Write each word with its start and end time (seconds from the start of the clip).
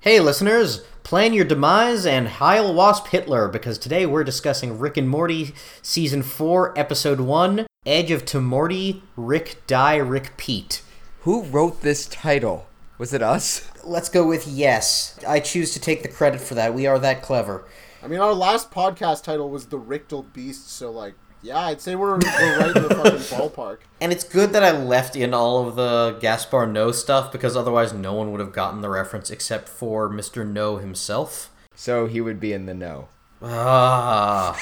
Hey, 0.00 0.18
listeners, 0.18 0.82
plan 1.02 1.32
your 1.32 1.44
demise 1.44 2.06
and 2.06 2.26
Heil 2.28 2.72
Wasp 2.72 3.08
Hitler 3.08 3.48
because 3.48 3.78
today 3.78 4.06
we're 4.06 4.24
discussing 4.24 4.78
Rick 4.78 4.96
and 4.96 5.08
Morty 5.08 5.54
Season 5.82 6.22
4, 6.22 6.78
Episode 6.78 7.20
1 7.20 7.66
Edge 7.86 8.10
of 8.10 8.24
Tomorty, 8.24 9.02
Rick 9.16 9.62
Die, 9.66 9.98
Rickpeat. 9.98 10.82
Who 11.20 11.42
wrote 11.44 11.80
this 11.80 12.06
title? 12.06 12.66
Was 12.98 13.14
it 13.14 13.22
us? 13.22 13.70
Let's 13.84 14.10
go 14.10 14.26
with 14.26 14.46
yes. 14.46 15.18
I 15.26 15.40
choose 15.40 15.72
to 15.72 15.80
take 15.80 16.02
the 16.02 16.08
credit 16.08 16.42
for 16.42 16.54
that. 16.54 16.74
We 16.74 16.86
are 16.86 16.98
that 16.98 17.22
clever. 17.22 17.66
I 18.02 18.06
mean, 18.08 18.20
our 18.20 18.34
last 18.34 18.70
podcast 18.70 19.24
title 19.24 19.48
was 19.48 19.66
The 19.66 19.78
Richtel 19.78 20.30
Beast, 20.32 20.70
so, 20.70 20.90
like, 20.90 21.14
yeah, 21.42 21.58
I'd 21.58 21.80
say 21.80 21.94
we're, 21.94 22.18
we're 22.18 22.58
right 22.58 22.76
in 22.76 22.82
the 22.82 22.94
fucking 22.94 23.12
ballpark. 23.38 23.78
And 24.00 24.12
it's 24.12 24.24
good 24.24 24.52
that 24.52 24.62
I 24.62 24.70
left 24.70 25.16
in 25.16 25.32
all 25.32 25.66
of 25.66 25.76
the 25.76 26.18
Gaspar 26.20 26.66
Noé 26.66 26.94
stuff 26.94 27.32
because 27.32 27.56
otherwise 27.56 27.92
no 27.92 28.12
one 28.12 28.30
would 28.32 28.40
have 28.40 28.52
gotten 28.52 28.80
the 28.80 28.90
reference 28.90 29.30
except 29.30 29.68
for 29.68 30.08
Mr. 30.10 30.50
Noé 30.50 30.80
himself. 30.80 31.50
So 31.74 32.06
he 32.06 32.20
would 32.20 32.40
be 32.40 32.52
in 32.52 32.66
the 32.66 32.74
know. 32.74 33.08
Ah. 33.42 34.58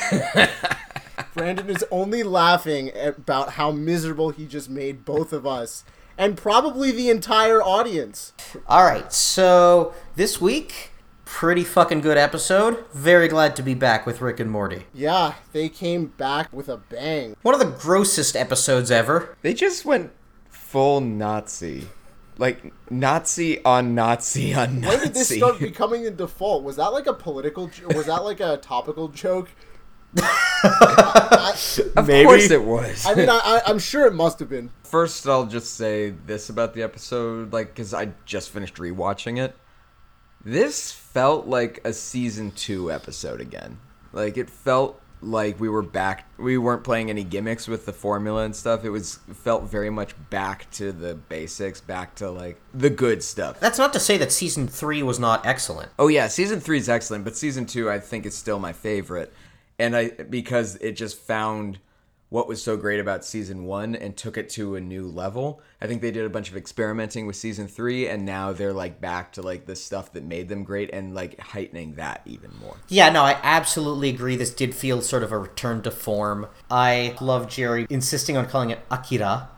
Brandon 1.34 1.68
is 1.68 1.84
only 1.90 2.22
laughing 2.22 2.92
about 2.94 3.50
how 3.54 3.72
miserable 3.72 4.30
he 4.30 4.46
just 4.46 4.70
made 4.70 5.04
both 5.04 5.32
of 5.32 5.46
us 5.46 5.84
and 6.16 6.36
probably 6.36 6.90
the 6.90 7.10
entire 7.10 7.62
audience. 7.62 8.32
All 8.66 8.84
right, 8.84 9.12
so 9.12 9.94
this 10.16 10.40
week, 10.40 10.90
pretty 11.30 11.62
fucking 11.62 12.00
good 12.00 12.16
episode. 12.18 12.84
Very 12.92 13.28
glad 13.28 13.54
to 13.56 13.62
be 13.62 13.74
back 13.74 14.06
with 14.06 14.20
Rick 14.20 14.40
and 14.40 14.50
Morty. 14.50 14.86
Yeah, 14.94 15.34
they 15.52 15.68
came 15.68 16.06
back 16.06 16.52
with 16.52 16.68
a 16.68 16.78
bang. 16.78 17.36
One 17.42 17.54
of 17.54 17.60
the 17.60 17.66
grossest 17.78 18.34
episodes 18.34 18.90
ever. 18.90 19.36
They 19.42 19.54
just 19.54 19.84
went 19.84 20.10
full 20.48 21.00
Nazi. 21.00 21.88
Like 22.38 22.72
Nazi 22.90 23.62
on 23.64 23.94
Nazi 23.94 24.54
on 24.54 24.80
Nazi. 24.80 24.88
When 24.96 25.04
did 25.04 25.14
this 25.14 25.28
start 25.36 25.58
becoming 25.60 26.02
the 26.04 26.10
default? 26.10 26.64
Was 26.64 26.76
that 26.76 26.88
like 26.88 27.06
a 27.06 27.12
political? 27.14 27.66
jo- 27.68 27.88
Was 27.94 28.06
that 28.06 28.24
like 28.24 28.40
a 28.40 28.56
topical 28.56 29.08
joke? 29.08 29.50
of 30.16 32.06
Maybe. 32.06 32.24
course 32.26 32.50
it 32.50 32.62
was. 32.64 33.04
I 33.06 33.14
mean, 33.14 33.28
I, 33.28 33.38
I, 33.44 33.62
I'm 33.66 33.78
sure 33.78 34.06
it 34.06 34.14
must 34.14 34.38
have 34.38 34.48
been. 34.48 34.70
First, 34.84 35.26
I'll 35.28 35.46
just 35.46 35.74
say 35.74 36.10
this 36.26 36.48
about 36.48 36.74
the 36.74 36.82
episode, 36.82 37.52
like, 37.52 37.68
because 37.74 37.92
I 37.92 38.12
just 38.24 38.50
finished 38.50 38.76
rewatching 38.76 39.38
it. 39.38 39.54
This 40.44 40.92
felt 40.92 41.46
like 41.46 41.80
a 41.84 41.92
season 41.92 42.52
two 42.52 42.90
episode 42.90 43.40
again. 43.40 43.78
Like, 44.12 44.36
it 44.36 44.48
felt 44.48 45.00
like 45.20 45.58
we 45.58 45.68
were 45.68 45.82
back. 45.82 46.26
We 46.38 46.58
weren't 46.58 46.84
playing 46.84 47.10
any 47.10 47.24
gimmicks 47.24 47.66
with 47.66 47.86
the 47.86 47.92
formula 47.92 48.44
and 48.44 48.54
stuff. 48.54 48.84
It 48.84 48.90
was 48.90 49.18
felt 49.34 49.64
very 49.64 49.90
much 49.90 50.14
back 50.30 50.70
to 50.72 50.92
the 50.92 51.14
basics, 51.14 51.80
back 51.80 52.14
to 52.16 52.30
like 52.30 52.60
the 52.72 52.90
good 52.90 53.22
stuff. 53.22 53.58
That's 53.60 53.78
not 53.78 53.92
to 53.94 54.00
say 54.00 54.16
that 54.18 54.32
season 54.32 54.68
three 54.68 55.02
was 55.02 55.18
not 55.18 55.44
excellent. 55.44 55.90
Oh 55.98 56.08
yeah, 56.08 56.28
season 56.28 56.60
three 56.60 56.78
is 56.78 56.88
excellent, 56.88 57.24
but 57.24 57.36
season 57.36 57.66
two 57.66 57.90
I 57.90 57.98
think 57.98 58.26
is 58.26 58.36
still 58.36 58.58
my 58.58 58.72
favorite, 58.72 59.32
and 59.78 59.96
I 59.96 60.10
because 60.10 60.76
it 60.76 60.92
just 60.92 61.18
found 61.18 61.78
what 62.30 62.46
was 62.46 62.62
so 62.62 62.76
great 62.76 63.00
about 63.00 63.24
season 63.24 63.64
one 63.64 63.96
and 63.96 64.16
took 64.16 64.36
it 64.36 64.50
to 64.50 64.76
a 64.76 64.80
new 64.80 65.06
level. 65.06 65.62
I 65.80 65.86
think 65.86 66.02
they 66.02 66.10
did 66.10 66.26
a 66.26 66.28
bunch 66.28 66.50
of 66.50 66.56
experimenting 66.56 67.26
with 67.26 67.36
season 67.36 67.68
three, 67.68 68.06
and 68.06 68.26
now 68.26 68.52
they're 68.52 68.72
like 68.72 69.00
back 69.00 69.32
to 69.32 69.42
like 69.42 69.64
the 69.64 69.74
stuff 69.74 70.12
that 70.12 70.24
made 70.24 70.48
them 70.48 70.62
great 70.62 70.90
and 70.92 71.14
like 71.14 71.40
heightening 71.40 71.94
that 71.94 72.20
even 72.26 72.50
more. 72.60 72.76
Yeah, 72.88 73.08
no, 73.10 73.22
I 73.22 73.38
absolutely 73.42 74.10
agree. 74.10 74.36
This 74.36 74.52
did 74.52 74.74
feel 74.74 75.00
sort 75.00 75.22
of 75.22 75.32
a 75.32 75.38
return 75.38 75.82
to 75.82 75.90
form. 75.90 76.48
I 76.70 77.16
love 77.20 77.48
Jerry 77.48 77.86
insisting 77.88 78.36
on 78.36 78.46
calling 78.46 78.70
it 78.70 78.80
Akira. 78.90 79.48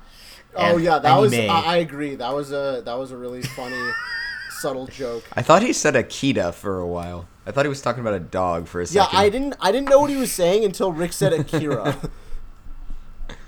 Oh 0.55 0.77
yeah, 0.77 0.99
that 0.99 1.17
was. 1.17 1.35
I, 1.35 1.77
agree. 1.77 2.15
That 2.17 2.35
was 2.35 2.53
a 2.53 2.83
that 2.85 2.99
was 2.99 3.11
a 3.11 3.17
really 3.17 3.43
funny, 3.43 3.81
subtle 4.51 4.87
joke. 4.87 5.25
I 5.33 5.43
thought 5.43 5.63
he 5.63 5.73
said 5.73 5.95
Akita 5.95 6.55
for 6.55 6.79
a 6.79 6.87
while. 6.87 7.29
I 7.47 7.53
thought 7.53 7.65
he 7.65 7.69
was 7.69 7.83
talking 7.83 8.01
about 8.01 8.15
a 8.15 8.21
dog 8.21 8.69
for 8.69 8.81
a 8.81 8.87
second. 8.87 8.97
Yeah, 8.97 9.05
second. 9.07 9.19
I 9.19 9.29
didn't 9.29 9.57
I 9.61 9.73
didn't 9.73 9.89
know 9.89 10.01
what 10.01 10.11
he 10.11 10.17
was 10.17 10.31
saying 10.31 10.65
until 10.65 10.93
Rick 10.93 11.13
said 11.13 11.33
Akira. 11.33 11.97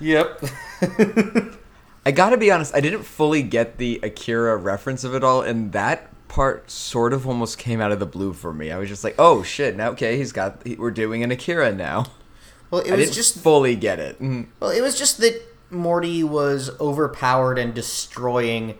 Yep. 0.02 0.44
I 2.04 2.10
gotta 2.10 2.36
be 2.36 2.50
honest, 2.50 2.74
I 2.74 2.80
didn't 2.80 3.04
fully 3.04 3.42
get 3.42 3.78
the 3.78 4.00
Akira 4.02 4.56
reference 4.56 5.04
of 5.04 5.14
it 5.14 5.22
all, 5.22 5.42
and 5.42 5.72
that 5.72 6.08
part 6.26 6.70
sort 6.70 7.12
of 7.12 7.26
almost 7.26 7.58
came 7.58 7.80
out 7.80 7.92
of 7.92 8.00
the 8.00 8.06
blue 8.06 8.32
for 8.32 8.52
me. 8.52 8.72
I 8.72 8.78
was 8.78 8.88
just 8.88 9.04
like, 9.04 9.14
oh 9.18 9.42
shit, 9.42 9.76
now 9.76 9.90
okay, 9.90 10.16
he's 10.16 10.32
got, 10.32 10.60
he, 10.66 10.74
we're 10.74 10.90
doing 10.90 11.22
an 11.22 11.30
Akira 11.30 11.72
now. 11.72 12.06
well, 12.70 12.80
it 12.80 12.88
I 12.92 12.96
was 12.96 13.06
didn't 13.06 13.14
just 13.14 13.38
fully 13.38 13.76
get 13.76 14.00
it. 14.00 14.20
Mm. 14.20 14.48
Well, 14.58 14.70
it 14.70 14.80
was 14.80 14.98
just 14.98 15.18
that 15.18 15.40
Morty 15.70 16.24
was 16.24 16.70
overpowered 16.80 17.58
and 17.58 17.72
destroying 17.72 18.76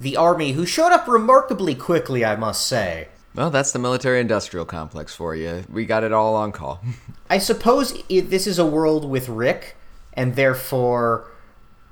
the 0.00 0.16
army, 0.16 0.52
who 0.52 0.66
showed 0.66 0.92
up 0.92 1.08
remarkably 1.08 1.74
quickly, 1.74 2.24
I 2.24 2.36
must 2.36 2.66
say. 2.66 3.08
Well, 3.34 3.50
that's 3.50 3.72
the 3.72 3.78
military 3.78 4.20
industrial 4.20 4.64
complex 4.64 5.14
for 5.14 5.34
you. 5.34 5.64
We 5.70 5.84
got 5.84 6.04
it 6.04 6.12
all 6.12 6.34
on 6.34 6.52
call. 6.52 6.82
I 7.30 7.38
suppose 7.38 8.02
it, 8.08 8.30
this 8.30 8.46
is 8.46 8.58
a 8.58 8.66
world 8.66 9.08
with 9.08 9.28
Rick, 9.28 9.76
and 10.16 10.34
therefore 10.34 11.30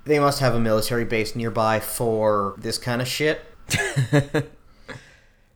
they 0.04 0.18
must 0.18 0.40
have 0.40 0.54
a 0.54 0.60
military 0.60 1.04
base 1.04 1.34
nearby 1.36 1.80
for 1.80 2.54
this 2.58 2.78
kind 2.78 3.00
of 3.00 3.08
shit. 3.08 3.40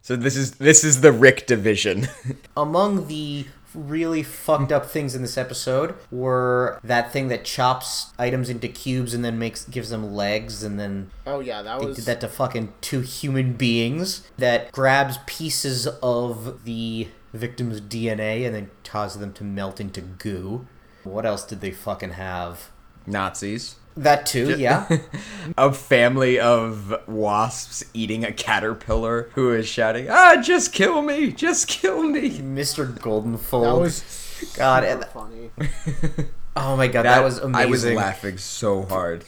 so 0.02 0.16
this 0.16 0.36
is 0.36 0.52
this 0.52 0.84
is 0.84 1.00
the 1.00 1.12
Rick 1.12 1.46
division. 1.46 2.08
Among 2.56 3.08
the 3.08 3.46
really 3.74 4.22
fucked 4.22 4.72
up 4.72 4.86
things 4.86 5.14
in 5.14 5.20
this 5.20 5.36
episode 5.36 5.94
were 6.10 6.80
that 6.82 7.12
thing 7.12 7.28
that 7.28 7.44
chops 7.44 8.12
items 8.18 8.48
into 8.48 8.66
cubes 8.66 9.12
and 9.12 9.22
then 9.22 9.38
makes 9.38 9.66
gives 9.66 9.90
them 9.90 10.14
legs 10.14 10.62
and 10.62 10.80
then 10.80 11.10
oh 11.26 11.40
yeah, 11.40 11.62
that 11.62 11.80
They 11.80 11.86
was 11.86 11.96
did 11.96 12.06
that 12.06 12.20
to 12.22 12.28
fucking 12.28 12.72
two 12.80 13.00
human 13.00 13.52
beings 13.52 14.28
that 14.38 14.72
grabs 14.72 15.18
pieces 15.26 15.86
of 16.02 16.64
the 16.64 17.08
victim's 17.34 17.80
DNA 17.80 18.46
and 18.46 18.54
then 18.54 18.70
causes 18.84 19.20
them 19.20 19.32
to 19.34 19.44
melt 19.44 19.80
into 19.80 20.00
goo. 20.00 20.66
What 21.08 21.26
else 21.26 21.44
did 21.44 21.60
they 21.60 21.70
fucking 21.70 22.10
have? 22.12 22.70
Nazis. 23.06 23.76
That 23.96 24.26
too, 24.26 24.54
yeah. 24.56 24.86
A 25.58 25.72
family 25.72 26.38
of 26.38 26.94
wasps 27.08 27.84
eating 27.92 28.24
a 28.24 28.30
caterpillar 28.30 29.28
who 29.34 29.52
is 29.52 29.66
shouting, 29.66 30.08
"Ah, 30.08 30.36
just 30.40 30.72
kill 30.72 31.02
me! 31.02 31.32
Just 31.32 31.66
kill 31.66 32.04
me!" 32.04 32.38
Mr. 32.38 32.86
Goldenfold. 33.00 33.64
that 33.64 33.80
was 33.80 34.52
God, 34.56 34.84
super 34.84 34.94
and- 34.94 35.04
funny. 35.06 36.28
oh 36.56 36.76
my 36.76 36.86
god, 36.86 37.06
that, 37.06 37.24
was 37.24 37.38
amazing. 37.38 37.60
I 37.60 37.66
was 37.66 37.84
laughing 37.84 38.38
so 38.38 38.82
hard. 38.82 39.24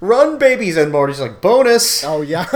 Run, 0.00 0.38
babies, 0.38 0.78
and 0.78 0.90
Morty's 0.90 1.20
like 1.20 1.42
bonus. 1.42 2.02
Oh 2.02 2.22
yeah. 2.22 2.46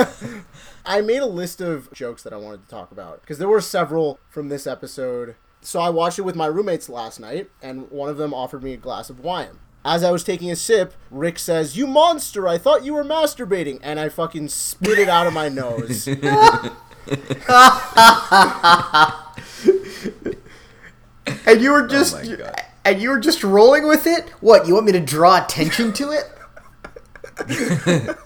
I 0.86 1.02
made 1.02 1.18
a 1.20 1.26
list 1.26 1.60
of 1.60 1.92
jokes 1.92 2.22
that 2.22 2.32
I 2.32 2.36
wanted 2.36 2.64
to 2.64 2.70
talk 2.70 2.90
about 2.90 3.20
because 3.20 3.36
there 3.38 3.48
were 3.48 3.60
several 3.60 4.18
from 4.30 4.48
this 4.48 4.66
episode. 4.66 5.36
So 5.62 5.80
I 5.80 5.90
watched 5.90 6.18
it 6.18 6.22
with 6.22 6.36
my 6.36 6.46
roommates 6.46 6.88
last 6.88 7.20
night, 7.20 7.50
and 7.62 7.90
one 7.90 8.08
of 8.08 8.16
them 8.16 8.32
offered 8.32 8.62
me 8.62 8.72
a 8.72 8.78
glass 8.78 9.10
of 9.10 9.20
wine. 9.20 9.58
As 9.84 10.04
I 10.04 10.10
was 10.10 10.24
taking 10.24 10.50
a 10.50 10.56
sip, 10.56 10.94
Rick 11.10 11.38
says, 11.38 11.76
"You 11.76 11.86
monster! 11.86 12.46
I 12.48 12.58
thought 12.58 12.84
you 12.84 12.94
were 12.94 13.04
masturbating," 13.04 13.78
and 13.82 13.98
I 13.98 14.08
fucking 14.08 14.48
spit 14.48 14.98
it 14.98 15.08
out 15.08 15.26
of 15.26 15.32
my 15.32 15.48
nose. 15.48 16.08
And 21.46 21.60
you 21.60 21.72
were 21.72 21.86
just 21.86 22.14
oh 22.14 22.18
my 22.18 22.36
God. 22.36 22.62
and 22.84 23.00
you 23.00 23.10
were 23.10 23.18
just 23.20 23.42
rolling 23.42 23.88
with 23.88 24.06
it? 24.06 24.28
What, 24.40 24.66
you 24.66 24.74
want 24.74 24.86
me 24.86 24.92
to 24.92 25.00
draw 25.00 25.42
attention 25.42 25.92
to 25.94 26.10
it? 26.12 26.24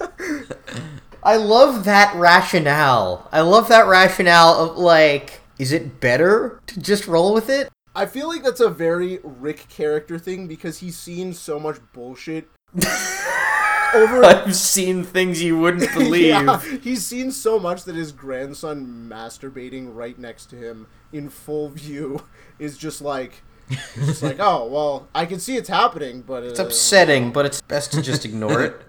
I 1.22 1.36
love 1.36 1.84
that 1.84 2.14
rationale. 2.16 3.28
I 3.32 3.40
love 3.40 3.68
that 3.68 3.86
rationale 3.86 4.54
of 4.54 4.76
like 4.76 5.40
is 5.58 5.72
it 5.72 6.00
better 6.00 6.60
to 6.66 6.80
just 6.80 7.06
roll 7.06 7.34
with 7.34 7.48
it? 7.48 7.70
I 7.94 8.06
feel 8.06 8.28
like 8.28 8.42
that's 8.42 8.60
a 8.60 8.70
very 8.70 9.20
Rick 9.22 9.68
character 9.68 10.18
thing 10.18 10.48
because 10.48 10.78
he's 10.78 10.96
seen 10.96 11.32
so 11.32 11.60
much 11.60 11.78
bullshit 11.92 12.48
over 13.94 14.24
I've 14.24 14.56
seen 14.56 15.04
things 15.04 15.42
you 15.42 15.58
wouldn't 15.58 15.92
believe. 15.94 16.26
Yeah, 16.26 16.60
he's 16.60 17.06
seen 17.06 17.30
so 17.30 17.58
much 17.58 17.84
that 17.84 17.94
his 17.94 18.10
grandson 18.12 19.08
masturbating 19.08 19.94
right 19.94 20.18
next 20.18 20.46
to 20.46 20.56
him 20.56 20.88
in 21.12 21.28
full 21.28 21.68
view 21.68 22.24
is 22.58 22.76
just 22.76 23.00
like, 23.00 23.42
it's 23.68 24.06
just 24.06 24.22
like, 24.22 24.36
oh 24.40 24.66
well, 24.66 25.08
I 25.14 25.26
can 25.26 25.38
see 25.38 25.56
it's 25.56 25.68
happening, 25.68 26.22
but 26.22 26.42
uh, 26.42 26.46
It's 26.46 26.58
upsetting, 26.58 27.30
but 27.30 27.46
it's 27.46 27.60
best 27.62 27.92
to 27.92 28.02
just 28.02 28.24
ignore 28.24 28.62
it. 28.62 28.80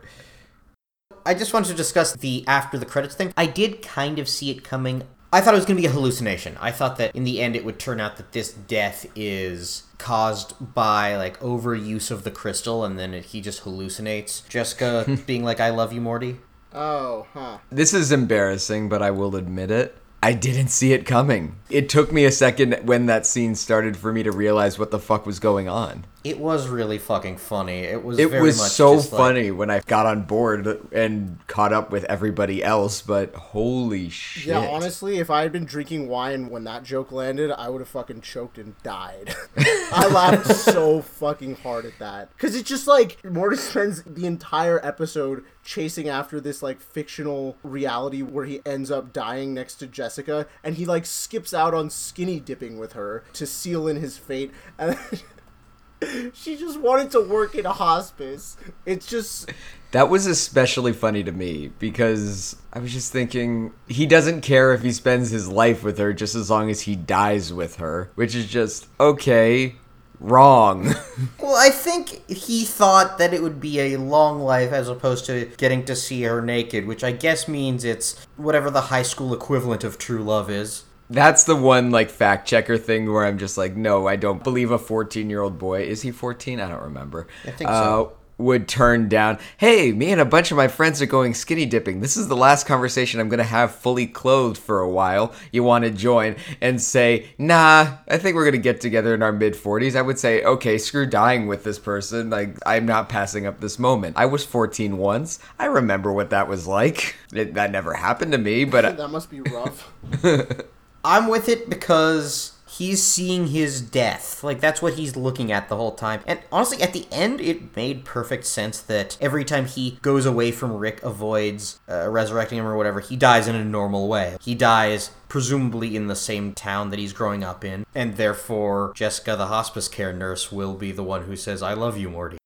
I 1.28 1.34
just 1.34 1.54
wanted 1.54 1.70
to 1.70 1.76
discuss 1.76 2.14
the 2.14 2.44
after 2.48 2.78
the 2.78 2.86
credits 2.86 3.16
thing. 3.16 3.34
I 3.36 3.48
did 3.48 3.82
kind 3.82 4.20
of 4.20 4.30
see 4.30 4.52
it 4.52 4.64
coming. 4.64 5.04
I 5.36 5.42
thought 5.42 5.54
it 5.54 5.58
was 5.58 5.66
going 5.66 5.76
to 5.76 5.82
be 5.82 5.88
a 5.88 5.92
hallucination. 5.92 6.56
I 6.62 6.72
thought 6.72 6.96
that 6.96 7.14
in 7.14 7.26
the 7.26 7.42
end 7.42 7.58
it 7.58 7.66
would 7.66 7.78
turn 7.78 8.00
out 8.00 8.16
that 8.16 8.32
this 8.32 8.54
death 8.54 9.06
is 9.18 9.84
caused 9.98 10.74
by 10.74 11.18
like 11.18 11.38
overuse 11.42 12.10
of 12.10 12.24
the 12.24 12.32
crystal 12.32 12.86
and 12.86 12.98
then 12.98 13.14
it, 13.14 13.26
he 13.26 13.42
just 13.42 13.66
hallucinates. 13.66 14.48
Jessica 14.48 15.20
being 15.28 15.44
like 15.44 15.60
I 15.60 15.72
love 15.72 15.92
you 15.92 16.00
Morty. 16.00 16.38
Oh, 16.74 17.28
huh. 17.34 17.58
This 17.70 17.94
is 17.94 18.14
embarrassing, 18.14 18.88
but 18.88 19.02
I 19.02 19.12
will 19.12 19.36
admit 19.36 19.72
it. 19.72 19.98
I 20.26 20.34
didn't 20.34 20.70
see 20.70 20.92
it 20.92 21.06
coming. 21.06 21.56
It 21.70 21.88
took 21.88 22.12
me 22.12 22.26
a 22.26 22.32
second 22.32 22.80
when 22.84 23.06
that 23.06 23.28
scene 23.28 23.54
started 23.54 23.96
for 23.96 24.12
me 24.12 24.24
to 24.24 24.32
realize 24.32 24.80
what 24.80 24.90
the 24.90 24.98
fuck 24.98 25.24
was 25.28 25.38
going 25.40 25.70
on. 25.70 26.06
It 26.24 26.40
was 26.40 26.68
really 26.68 26.98
fucking 26.98 27.38
funny. 27.38 27.82
It 27.82 28.04
was. 28.04 28.18
It 28.18 28.32
very 28.32 28.42
was 28.42 28.58
much 28.58 28.72
so 28.72 28.96
just 28.96 29.12
like- 29.12 29.20
funny 29.20 29.52
when 29.52 29.70
I 29.70 29.82
got 29.82 30.08
on 30.08 30.24
board 30.24 30.92
and 30.92 31.38
caught 31.46 31.72
up 31.74 31.92
with 31.92 32.06
everybody 32.06 32.64
else, 32.64 33.04
but 33.04 33.36
holy 33.36 34.10
shit. 34.10 34.48
Yeah, 34.48 34.68
honestly, 34.68 35.20
if 35.20 35.30
I 35.30 35.44
had 35.44 35.52
been 35.52 35.66
drinking 35.66 36.08
wine 36.08 36.50
when 36.50 36.64
that 36.64 36.82
joke 36.84 37.12
landed, 37.12 37.52
I 37.52 37.70
would 37.70 37.82
have 37.82 37.88
fucking 37.90 38.22
choked 38.22 38.58
and 38.58 38.74
died. 38.82 39.36
I 39.58 40.08
laughed 40.08 40.48
so 40.56 41.04
fucking 41.04 41.58
hard 41.58 41.86
at 41.86 42.00
that. 42.00 42.32
Because 42.32 42.56
it's 42.56 42.68
just 42.68 42.88
like, 42.88 43.24
Morty 43.24 43.58
spends 43.58 44.02
the 44.02 44.26
entire 44.26 44.84
episode 44.84 45.44
chasing 45.66 46.08
after 46.08 46.40
this, 46.40 46.64
like, 46.64 46.80
fictional 46.80 47.58
reality 47.64 48.22
where 48.22 48.46
he 48.46 48.62
ends 48.66 48.90
up 48.90 49.12
dying 49.12 49.54
next 49.54 49.76
to 49.76 49.88
Jessica, 49.88 50.48
and 50.64 50.76
he, 50.76 50.86
like, 50.86 51.06
skips 51.06 51.54
out 51.54 51.74
on 51.74 51.90
skinny 51.90 52.40
dipping 52.40 52.78
with 52.78 52.94
her 52.94 53.24
to 53.34 53.46
seal 53.46 53.88
in 53.88 53.98
his 53.98 54.18
fate. 54.18 54.52
And 54.78 54.98
she 56.34 56.56
just 56.56 56.80
wanted 56.80 57.12
to 57.12 57.22
work 57.22 57.56
in 57.56 57.66
a 57.66 57.74
hospice. 57.74 58.58
It's 58.86 59.08
just. 59.08 59.52
That 59.92 60.10
was 60.10 60.28
especially 60.28 60.94
funny 60.94 61.24
to 61.24 61.32
me 61.32 61.72
because 61.80 62.58
I 62.74 62.80
was 62.80 62.92
just 62.92 63.12
thinking 63.12 63.72
he 63.88 64.06
doesn't 64.06 64.42
care 64.42 64.74
if 64.74 64.82
he 64.82 64.92
spends 64.92 65.30
his 65.30 65.48
life 65.48 65.84
with 65.84 65.98
her 65.98 66.14
just 66.14 66.36
as 66.36 66.50
long 66.50 66.70
as 66.70 66.82
he 66.82 66.96
dies 66.96 67.54
with 67.54 67.78
her, 67.78 68.12
which 68.16 68.36
is 68.36 68.48
just 68.48 68.88
okay, 69.00 69.76
wrong. 70.20 70.94
Well, 71.40 71.56
I 71.56 71.70
think 71.70 72.28
he 72.28 72.66
thought 72.66 73.20
that 73.20 73.34
it 73.34 73.44
would 73.44 73.62
be 73.62 73.80
a 73.80 73.98
long 73.98 74.40
life 74.40 74.72
as 74.72 74.90
opposed 74.90 75.26
to 75.28 75.46
getting 75.58 75.86
to 75.86 75.96
see 75.96 76.24
her 76.24 76.42
naked, 76.42 76.88
which 76.88 77.04
I 77.04 77.12
guess 77.12 77.48
means 77.48 77.84
it's 77.84 78.26
whatever 78.36 78.72
the 78.72 78.82
high 78.82 79.04
school 79.04 79.34
equivalent 79.34 79.84
of 79.84 80.00
true 80.00 80.24
love 80.24 80.50
is. 80.50 80.84
That's 81.10 81.44
the 81.44 81.56
one 81.56 81.92
like 81.92 82.10
fact 82.10 82.48
checker 82.48 82.78
thing 82.78 83.12
where 83.12 83.26
I'm 83.26 83.38
just 83.38 83.58
like, 83.58 83.76
no, 83.76 84.08
I 84.08 84.16
don't 84.16 84.44
believe 84.44 84.72
a 84.72 84.80
14 84.80 85.30
year 85.30 85.42
old 85.42 85.60
boy. 85.60 85.84
Is 85.84 86.02
he 86.02 86.12
14? 86.12 86.60
I 86.60 86.68
don't 86.68 86.82
remember. 86.82 87.28
I 87.44 87.52
think 87.52 87.70
so. 87.70 88.16
Uh, 88.16 88.25
Would 88.38 88.68
turn 88.68 89.08
down. 89.08 89.40
Hey, 89.58 89.94
me 89.94 90.12
and 90.12 90.20
a 90.20 90.26
bunch 90.26 90.52
of 90.52 90.58
my 90.58 90.68
friends 90.68 91.02
are 91.02 91.06
going 91.06 91.34
skinny 91.34 91.66
dipping. 91.66 92.02
This 92.02 92.18
is 92.18 92.28
the 92.28 92.36
last 92.36 92.66
conversation 92.68 93.20
I'm 93.20 93.30
gonna 93.30 93.44
have 93.44 93.74
fully 93.74 94.08
clothed 94.08 94.58
for 94.58 94.82
a 94.82 94.90
while. 94.90 95.34
You 95.52 95.64
want 95.64 95.86
to 95.86 95.92
join 95.92 96.36
and 96.60 96.82
say, 96.82 97.28
nah, 97.38 97.98
I 98.08 98.18
think 98.18 98.36
we're 98.36 98.46
gonna 98.46 98.58
get 98.58 98.82
together 98.82 99.14
in 99.14 99.24
our 99.24 99.32
mid 99.32 99.54
40s. 99.54 99.96
I 99.96 100.02
would 100.02 100.20
say, 100.20 100.44
okay, 100.44 100.78
screw 100.78 101.06
dying 101.06 101.48
with 101.48 101.64
this 101.64 101.80
person. 101.80 102.30
Like, 102.30 102.58
I'm 102.66 102.86
not 102.86 103.08
passing 103.08 103.46
up 103.46 103.62
this 103.62 103.80
moment. 103.80 104.18
I 104.18 104.26
was 104.26 104.44
14 104.44 104.98
once. 104.98 105.40
I 105.58 105.66
remember 105.66 106.12
what 106.12 106.32
that 106.32 106.50
was 106.50 106.68
like. 106.68 107.16
It, 107.34 107.54
that 107.54 107.72
never 107.72 107.94
happened 107.94 108.34
to 108.34 108.38
me, 108.38 108.66
but 108.66 108.98
That 108.98 109.12
must 109.12 109.32
be 109.32 109.42
rough. 109.42 109.94
I'm 111.06 111.28
with 111.28 111.50
it 111.50 111.70
because 111.70 112.55
he's 112.78 113.04
seeing 113.04 113.48
his 113.48 113.82
death. 113.82 114.44
Like 114.44 114.60
that's 114.60 114.82
what 114.82 114.96
he's 114.96 115.16
looking 115.16 115.52
at 115.52 115.70
the 115.70 115.76
whole 115.76 115.94
time. 115.94 116.22
And 116.26 116.40
honestly, 116.52 116.82
at 116.82 116.94
the 116.94 117.06
end, 117.12 117.42
it 117.42 117.76
made 117.76 118.06
perfect 118.06 118.46
sense 118.46 118.82
that 118.82 119.18
every 119.22 119.46
time 119.46 119.66
he 119.66 119.98
goes 120.02 120.26
away 120.26 120.52
from 120.52 120.74
Rick, 120.74 121.02
avoids 121.04 121.80
uh, 121.90 122.10
resurrecting 122.10 122.60
him 122.60 122.66
or 122.66 122.78
whatever, 122.78 123.00
he 123.00 123.16
dies 123.16 123.48
in 123.48 123.56
a 123.56 123.64
normal 123.66 124.08
way. 124.08 124.38
He 124.42 124.56
dies 124.56 125.12
presumably 125.28 125.96
in 125.96 126.08
the 126.08 126.16
same 126.16 126.54
town 126.54 126.90
that 126.92 127.00
he's 127.00 127.14
growing 127.14 127.44
up 127.44 127.66
in, 127.66 127.86
and 127.94 128.16
therefore 128.18 128.94
Jessica, 128.96 129.36
the 129.36 129.48
hospice 129.48 129.88
care 129.88 130.14
nurse, 130.14 130.52
will 130.52 130.74
be 130.76 130.92
the 130.92 131.04
one 131.04 131.24
who 131.24 131.36
says, 131.36 131.62
"I 131.62 131.74
love 131.74 131.98
you, 131.98 132.10
Morty." 132.10 132.38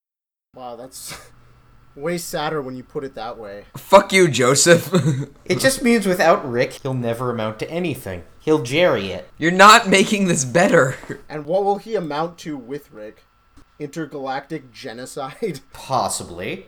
Wow, 0.55 0.75
that's 0.75 1.15
way 1.95 2.17
sadder 2.17 2.61
when 2.61 2.75
you 2.75 2.83
put 2.83 3.03
it 3.03 3.15
that 3.15 3.37
way. 3.37 3.65
fuck 3.75 4.11
you, 4.13 4.27
Joseph. 4.27 4.91
It 5.45 5.59
just 5.59 5.81
means 5.81 6.05
without 6.05 6.47
Rick, 6.47 6.73
he'll 6.83 6.93
never 6.93 7.31
amount 7.31 7.57
to 7.59 7.71
anything. 7.71 8.21
He'll 8.49 8.63
Jerry 8.63 9.11
it. 9.11 9.29
You're 9.37 9.51
not 9.51 9.89
making 9.89 10.27
this 10.27 10.43
better. 10.43 10.95
And 11.29 11.45
what 11.45 11.63
will 11.63 11.77
he 11.77 11.93
amount 11.93 12.39
to 12.39 12.57
with 12.57 12.91
Rick? 12.91 13.25
Intergalactic 13.77 14.71
genocide? 14.71 15.59
Possibly. 15.71 16.65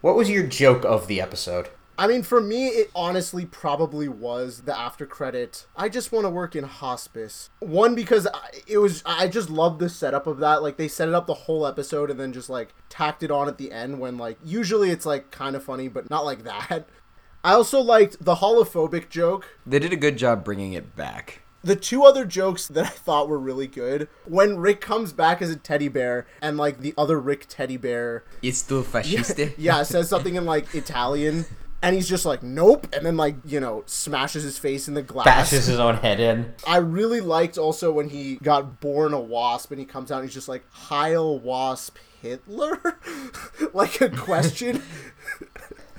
What 0.00 0.14
was 0.14 0.30
your 0.30 0.46
joke 0.46 0.84
of 0.84 1.08
the 1.08 1.20
episode? 1.20 1.70
I 1.98 2.06
mean, 2.06 2.22
for 2.22 2.40
me, 2.40 2.68
it 2.68 2.92
honestly 2.94 3.44
probably 3.44 4.08
was 4.08 4.62
the 4.62 4.78
after 4.78 5.06
credit. 5.06 5.66
I 5.76 5.88
just 5.88 6.12
want 6.12 6.24
to 6.24 6.30
work 6.30 6.54
in 6.54 6.62
hospice. 6.62 7.50
One 7.58 7.96
because 7.96 8.28
I, 8.28 8.50
it 8.68 8.78
was 8.78 9.02
I 9.04 9.26
just 9.26 9.50
love 9.50 9.80
the 9.80 9.88
setup 9.88 10.28
of 10.28 10.38
that. 10.38 10.62
Like 10.62 10.76
they 10.76 10.86
set 10.88 11.08
it 11.08 11.14
up 11.14 11.26
the 11.26 11.34
whole 11.34 11.66
episode 11.66 12.12
and 12.12 12.20
then 12.20 12.32
just 12.32 12.48
like 12.48 12.72
tacked 12.88 13.24
it 13.24 13.32
on 13.32 13.48
at 13.48 13.58
the 13.58 13.72
end. 13.72 13.98
When 13.98 14.16
like 14.16 14.38
usually 14.44 14.90
it's 14.90 15.04
like 15.04 15.32
kind 15.32 15.56
of 15.56 15.64
funny, 15.64 15.88
but 15.88 16.08
not 16.08 16.24
like 16.24 16.44
that. 16.44 16.88
I 17.42 17.54
also 17.54 17.80
liked 17.80 18.22
the 18.22 18.36
holophobic 18.36 19.08
joke. 19.08 19.56
They 19.66 19.78
did 19.78 19.92
a 19.92 19.96
good 19.96 20.18
job 20.18 20.44
bringing 20.44 20.74
it 20.74 20.94
back. 20.94 21.42
The 21.62 21.76
two 21.76 22.04
other 22.04 22.24
jokes 22.24 22.68
that 22.68 22.84
I 22.84 22.88
thought 22.88 23.28
were 23.28 23.38
really 23.38 23.66
good 23.66 24.08
when 24.24 24.58
Rick 24.58 24.80
comes 24.80 25.12
back 25.12 25.42
as 25.42 25.50
a 25.50 25.56
teddy 25.56 25.88
bear 25.88 26.26
and 26.40 26.56
like 26.56 26.80
the 26.80 26.94
other 26.96 27.18
Rick 27.18 27.46
teddy 27.48 27.76
bear 27.76 28.24
It's 28.42 28.62
too 28.62 28.82
fasciste. 28.82 29.54
yeah, 29.58 29.82
says 29.82 30.08
something 30.08 30.36
in 30.36 30.46
like 30.46 30.74
Italian, 30.74 31.44
and 31.82 31.94
he's 31.94 32.08
just 32.08 32.24
like, 32.24 32.42
nope, 32.42 32.86
and 32.94 33.04
then 33.04 33.16
like 33.16 33.36
you 33.44 33.60
know 33.60 33.84
smashes 33.86 34.42
his 34.42 34.58
face 34.58 34.88
in 34.88 34.94
the 34.94 35.02
glass. 35.02 35.26
Bashes 35.26 35.66
his 35.66 35.78
own 35.78 35.96
head 35.96 36.18
in. 36.20 36.54
I 36.66 36.78
really 36.78 37.20
liked 37.20 37.58
also 37.58 37.92
when 37.92 38.08
he 38.08 38.36
got 38.36 38.80
born 38.80 39.12
a 39.12 39.20
wasp 39.20 39.70
and 39.70 39.80
he 39.80 39.86
comes 39.86 40.10
out 40.10 40.20
and 40.20 40.28
he's 40.28 40.34
just 40.34 40.48
like 40.48 40.64
Heil 40.70 41.38
Wasp 41.38 41.96
Hitler, 42.22 42.98
like 43.72 44.00
a 44.00 44.10
question. 44.10 44.82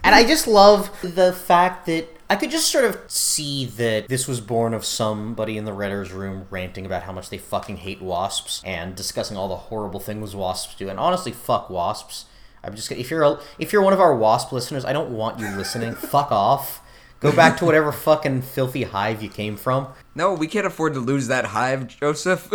And 0.04 0.16
I 0.16 0.26
just 0.26 0.48
love 0.48 0.90
the 1.02 1.34
fact 1.34 1.86
that 1.86 2.08
I 2.30 2.38
could 2.38 2.50
just 2.50 2.72
sort 2.72 2.86
of 2.86 2.98
see 3.08 3.66
that 3.66 4.08
this 4.08 4.28
was 4.28 4.40
born 4.40 4.74
of 4.74 4.86
somebody 4.86 5.58
in 5.58 5.66
the 5.66 5.74
Redder's 5.74 6.12
room 6.12 6.48
ranting 6.50 6.86
about 6.86 7.04
how 7.04 7.12
much 7.12 7.30
they 7.30 7.38
fucking 7.38 7.78
hate 7.78 8.02
wasps 8.02 8.62
and 8.66 8.96
discussing 8.96 9.36
all 9.36 9.50
the 9.50 9.58
horrible 9.58 10.00
things 10.00 10.36
wasps 10.36 10.76
do. 10.76 10.88
And 10.90 10.98
honestly, 10.98 11.34
fuck 11.34 11.70
wasps. 11.70 12.26
I'm 12.64 12.76
just 12.76 12.92
if 12.92 13.12
you're 13.12 13.24
a, 13.24 13.40
if 13.60 13.74
you're 13.74 13.82
one 13.82 13.94
of 13.94 14.00
our 14.00 14.16
wasp 14.16 14.52
listeners, 14.52 14.86
I 14.86 14.94
don't 14.94 15.12
want 15.12 15.40
you 15.40 15.50
listening. 15.50 15.94
fuck 15.96 16.32
off. 16.32 16.82
Go 17.20 17.32
back 17.32 17.58
to 17.58 17.66
whatever 17.66 17.92
fucking 17.92 18.42
filthy 18.44 18.84
hive 18.84 19.22
you 19.22 19.30
came 19.30 19.58
from. 19.58 19.90
No, 20.16 20.34
we 20.34 20.48
can't 20.48 20.66
afford 20.66 20.94
to 20.94 21.00
lose 21.00 21.28
that 21.28 21.46
hive, 21.46 21.88
Joseph. 21.88 22.50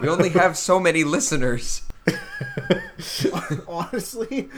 we 0.00 0.08
only 0.08 0.30
have 0.30 0.56
so 0.56 0.80
many 0.80 1.04
listeners. 1.04 1.82
Honestly. 3.68 4.48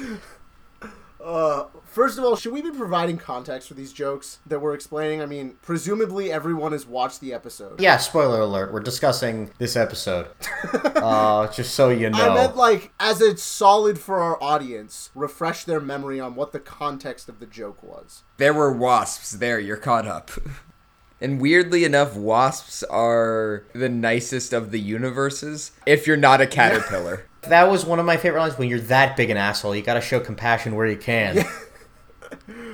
Uh, 1.26 1.66
first 1.84 2.18
of 2.18 2.24
all, 2.24 2.36
should 2.36 2.52
we 2.52 2.62
be 2.62 2.70
providing 2.70 3.18
context 3.18 3.66
for 3.66 3.74
these 3.74 3.92
jokes 3.92 4.38
that 4.46 4.60
we're 4.60 4.74
explaining? 4.74 5.20
I 5.20 5.26
mean, 5.26 5.56
presumably 5.60 6.30
everyone 6.30 6.70
has 6.70 6.86
watched 6.86 7.20
the 7.20 7.32
episode. 7.32 7.80
Yeah, 7.80 7.96
spoiler 7.96 8.40
alert. 8.40 8.72
We're 8.72 8.78
discussing 8.78 9.50
this 9.58 9.74
episode. 9.74 10.28
uh, 10.72 11.48
just 11.48 11.74
so 11.74 11.88
you 11.88 12.10
know. 12.10 12.30
I 12.30 12.34
meant 12.34 12.56
like 12.56 12.92
as 13.00 13.20
it's 13.20 13.42
solid 13.42 13.98
for 13.98 14.20
our 14.20 14.40
audience, 14.40 15.10
refresh 15.16 15.64
their 15.64 15.80
memory 15.80 16.20
on 16.20 16.36
what 16.36 16.52
the 16.52 16.60
context 16.60 17.28
of 17.28 17.40
the 17.40 17.46
joke 17.46 17.82
was. 17.82 18.22
There 18.36 18.54
were 18.54 18.72
wasps 18.72 19.32
there, 19.32 19.58
you're 19.58 19.76
caught 19.76 20.06
up. 20.06 20.30
And 21.20 21.40
weirdly 21.40 21.84
enough, 21.84 22.14
wasps 22.14 22.84
are 22.84 23.64
the 23.72 23.88
nicest 23.88 24.52
of 24.52 24.70
the 24.70 24.78
universes 24.78 25.72
if 25.86 26.06
you're 26.06 26.16
not 26.16 26.40
a 26.40 26.46
caterpillar. 26.46 27.26
That 27.48 27.70
was 27.70 27.84
one 27.84 27.98
of 27.98 28.06
my 28.06 28.16
favorite 28.16 28.40
lines. 28.40 28.58
When 28.58 28.68
you're 28.68 28.80
that 28.80 29.16
big 29.16 29.30
an 29.30 29.36
asshole, 29.36 29.74
you 29.74 29.82
gotta 29.82 30.00
show 30.00 30.20
compassion 30.20 30.74
where 30.74 30.86
you 30.86 30.96
can. 30.96 31.44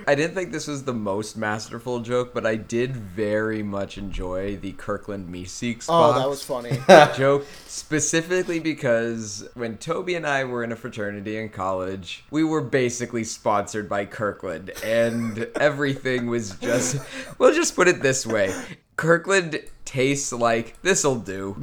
I 0.07 0.15
didn't 0.15 0.35
think 0.35 0.51
this 0.51 0.67
was 0.67 0.85
the 0.85 0.95
most 0.95 1.37
masterful 1.37 2.01
joke, 2.01 2.35
but 2.35 2.45
I 2.45 2.57
did 2.57 2.97
very 2.97 3.63
much 3.63 3.99
enjoy 3.99 4.57
the 4.57 4.73
Kirkland 4.73 5.33
Meeseeks 5.33 5.87
Oh, 5.89 5.93
box 6.13 6.19
that 6.19 6.29
was 6.29 6.43
funny. 6.43 7.17
joke 7.17 7.47
specifically 7.67 8.59
because 8.59 9.49
when 9.55 9.77
Toby 9.79 10.15
and 10.15 10.27
I 10.27 10.45
were 10.45 10.65
in 10.65 10.73
a 10.73 10.77
fraternity 10.77 11.37
in 11.37 11.51
college, 11.51 12.25
we 12.31 12.43
were 12.43 12.63
basically 12.63 13.25
sponsored 13.25 13.89
by 13.89 14.07
Kirkland, 14.07 14.71
and 14.83 15.39
everything 15.57 16.27
was 16.27 16.57
just. 16.57 16.97
We'll 17.39 17.55
just 17.55 17.77
put 17.77 17.87
it 17.89 18.03
this 18.03 18.27
way: 18.27 18.53
Kirkland 18.97 19.61
tastes 19.85 20.33
like 20.33 20.81
this'll 20.83 21.19
do. 21.21 21.57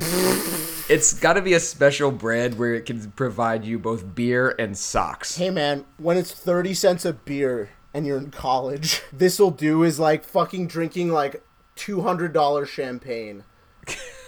It's 0.89 1.13
got 1.13 1.33
to 1.33 1.41
be 1.43 1.53
a 1.53 1.59
special 1.59 2.09
brand 2.11 2.57
where 2.57 2.73
it 2.73 2.87
can 2.87 3.11
provide 3.11 3.63
you 3.63 3.77
both 3.77 4.15
beer 4.15 4.55
and 4.57 4.75
socks. 4.75 5.37
hey 5.37 5.51
man, 5.51 5.85
when 5.97 6.17
it's 6.17 6.31
30 6.31 6.73
cents 6.73 7.05
a 7.05 7.13
beer 7.13 7.69
and 7.93 8.07
you're 8.07 8.17
in 8.17 8.31
college, 8.31 9.03
this'll 9.13 9.51
do 9.51 9.83
is 9.83 9.99
like 9.99 10.23
fucking 10.23 10.65
drinking 10.67 11.11
like 11.11 11.43
$200 11.75 12.67
champagne. 12.67 13.43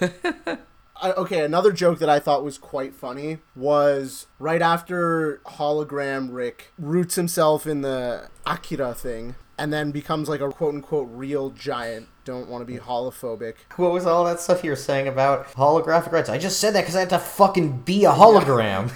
I, 0.00 1.10
okay, 1.16 1.44
another 1.44 1.72
joke 1.72 1.98
that 1.98 2.08
I 2.08 2.20
thought 2.20 2.44
was 2.44 2.58
quite 2.58 2.94
funny 2.94 3.38
was 3.56 4.28
right 4.38 4.62
after 4.62 5.40
hologram 5.44 6.28
Rick 6.30 6.72
roots 6.78 7.16
himself 7.16 7.66
in 7.66 7.80
the 7.82 8.28
Akira 8.46 8.94
thing 8.94 9.34
and 9.58 9.72
then 9.72 9.90
becomes 9.90 10.28
like 10.28 10.40
a 10.40 10.50
quote 10.50 10.76
unquote 10.76 11.08
real 11.10 11.50
giant. 11.50 12.08
Don't 12.24 12.48
want 12.48 12.62
to 12.62 12.72
be 12.72 12.78
holophobic. 12.78 13.54
What 13.76 13.92
was 13.92 14.06
all 14.06 14.24
that 14.26 14.38
stuff 14.40 14.62
you 14.62 14.70
were 14.70 14.76
saying 14.76 15.08
about 15.08 15.48
holographic 15.48 16.12
rights? 16.12 16.28
I 16.28 16.38
just 16.38 16.60
said 16.60 16.72
that 16.74 16.82
because 16.82 16.94
I 16.94 17.00
had 17.00 17.10
to 17.10 17.18
fucking 17.18 17.80
be 17.80 18.04
a 18.04 18.12
hologram. 18.12 18.92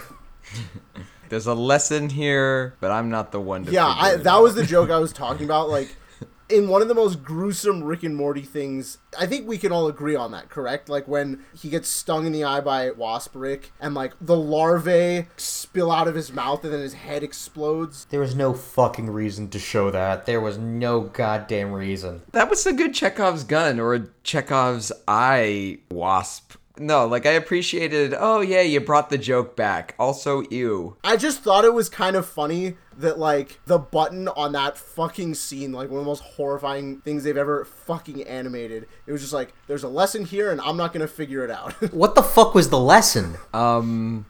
There's 1.29 1.47
a 1.47 1.55
lesson 1.55 2.09
here, 2.09 2.77
but 2.81 2.93
I'm 2.93 3.11
not 3.11 3.33
the 3.33 3.41
one 3.41 3.65
to. 3.65 3.73
Yeah, 3.73 3.87
I, 3.87 4.15
that 4.15 4.27
out. 4.27 4.43
was 4.45 4.55
the 4.55 4.65
joke 4.65 4.91
I 4.91 4.99
was 4.99 5.13
talking 5.13 5.45
about. 5.45 5.69
Like, 5.69 5.95
in 6.49 6.69
one 6.69 6.83
of 6.83 6.89
the 6.89 6.95
most 6.95 7.23
gruesome 7.23 7.83
Rick 7.83 8.03
and 8.03 8.17
Morty 8.17 8.43
things. 8.43 8.99
I 9.19 9.27
think 9.27 9.49
we 9.49 9.59
can 9.59 9.73
all 9.73 9.89
agree 9.89 10.17
on 10.17 10.33
that, 10.33 10.49
correct? 10.49 10.89
Like 10.89 11.09
when 11.09 11.45
he 11.55 11.69
gets 11.69 11.89
stung 11.89 12.27
in 12.27 12.33
the 12.33 12.45
eye 12.45 12.61
by 12.61 12.91
Wasp 12.91 13.35
Rick 13.35 13.73
and 13.81 13.95
like 13.95 14.15
the 14.21 14.37
larvae 14.37 15.27
spill 15.37 15.91
out 15.91 16.09
of 16.09 16.15
his 16.15 16.33
mouth 16.33 16.65
and 16.65 16.73
then 16.73 16.81
his 16.81 16.95
head 16.95 17.23
explodes. 17.23 18.07
There 18.11 18.21
was 18.21 18.35
no 18.35 18.55
fucking 18.55 19.11
reason 19.11 19.49
to 19.51 19.59
show 19.59 19.91
that. 19.91 20.27
There 20.27 20.41
was 20.41 20.59
no 20.59 21.01
goddamn 21.01 21.73
reason. 21.73 22.23
That 22.33 22.51
was 22.51 22.67
a 22.67 22.73
good 22.73 22.95
Chekhov's 22.95 23.45
gun 23.45 23.81
or 23.81 23.95
a 23.95 24.07
Chekhov's 24.23 24.93
eye 25.09 25.79
wasp. 25.91 26.53
No, 26.79 27.07
like 27.07 27.27
I 27.27 27.33
appreciated, 27.33 28.15
oh 28.19 28.41
yeah, 28.41 28.61
you 28.61 28.81
brought 28.81 29.11
the 29.11 29.19
joke 29.19 29.57
back. 29.57 29.95
Also, 29.99 30.43
ew. 30.51 30.97
I 31.03 31.17
just 31.17 31.41
thought 31.41 31.65
it 31.65 31.75
was 31.75 31.89
kind 31.89 32.17
of 32.17 32.27
funny 32.27 32.77
that 32.99 33.19
like 33.19 33.61
the 33.67 33.79
button 33.79 34.29
on 34.29 34.53
that 34.53 34.77
fucking 34.77 35.35
scene, 35.35 35.73
like 35.73 35.89
one 35.91 35.99
of 35.99 36.05
the 36.05 36.11
most 36.11 36.23
horrifying 36.23 37.01
things 37.01 37.25
they've 37.25 37.37
ever 37.37 37.65
fucking 37.65 38.23
animated. 38.25 38.87
It 39.07 39.13
was 39.13 39.21
just 39.21 39.33
like, 39.33 39.55
there's 39.67 39.85
a 39.85 39.89
lesson 39.89 40.25
here 40.25 40.51
and 40.51 40.61
I'm 40.61 40.77
not 40.77 40.93
gonna 40.93 41.09
figure 41.09 41.45
it 41.45 41.51
out. 41.51 41.75
What 41.97 42.15
the 42.15 42.23
fuck 42.23 42.55
was 42.55 42.69
the 42.69 42.79
lesson? 42.79 43.37
Um, 43.55 44.27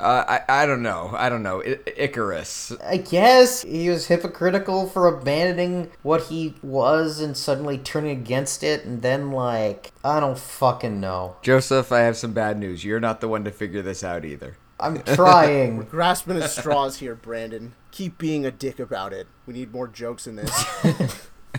uh, 0.00 0.40
I, 0.48 0.62
I 0.62 0.66
don't 0.66 0.82
know. 0.82 1.10
I 1.14 1.28
don't 1.28 1.42
know. 1.42 1.62
I- 1.62 1.78
Icarus. 1.96 2.72
I 2.84 2.96
guess 2.96 3.62
he 3.62 3.88
was 3.88 4.06
hypocritical 4.06 4.86
for 4.88 5.06
abandoning 5.06 5.90
what 6.02 6.24
he 6.24 6.54
was 6.62 7.20
and 7.20 7.36
suddenly 7.36 7.78
turning 7.78 8.10
against 8.18 8.62
it, 8.62 8.84
and 8.84 9.02
then, 9.02 9.30
like, 9.30 9.92
I 10.04 10.20
don't 10.20 10.38
fucking 10.38 11.00
know. 11.00 11.36
Joseph, 11.42 11.92
I 11.92 12.00
have 12.00 12.16
some 12.16 12.32
bad 12.32 12.58
news. 12.58 12.84
You're 12.84 13.00
not 13.00 13.20
the 13.20 13.28
one 13.28 13.44
to 13.44 13.50
figure 13.50 13.82
this 13.82 14.02
out 14.02 14.24
either. 14.24 14.56
I'm 14.78 15.02
trying. 15.02 15.82
Grasping 15.90 16.38
at 16.38 16.50
straws 16.50 16.98
here, 16.98 17.14
Brandon. 17.14 17.74
Keep 17.90 18.18
being 18.18 18.46
a 18.46 18.50
dick 18.50 18.78
about 18.78 19.12
it. 19.12 19.26
We 19.46 19.52
need 19.54 19.72
more 19.72 19.88
jokes 19.88 20.26
in 20.26 20.36
this. 20.36 20.64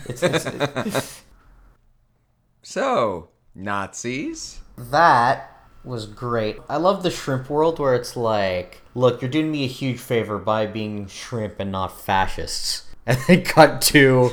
It's, 0.06 0.22
it's, 0.24 1.22
So, 2.62 3.28
Nazis? 3.54 4.60
that 4.76 5.61
was 5.84 6.06
great. 6.06 6.58
I 6.68 6.76
love 6.76 7.02
the 7.02 7.10
shrimp 7.10 7.50
world 7.50 7.78
where 7.78 7.94
it's 7.94 8.16
like, 8.16 8.82
look, 8.94 9.20
you're 9.20 9.30
doing 9.30 9.50
me 9.50 9.64
a 9.64 9.68
huge 9.68 9.98
favor 9.98 10.38
by 10.38 10.66
being 10.66 11.06
shrimp 11.06 11.58
and 11.58 11.72
not 11.72 12.00
fascists. 12.00 12.84
And 13.04 13.18
then 13.26 13.42
cut 13.42 13.80
to, 13.82 14.30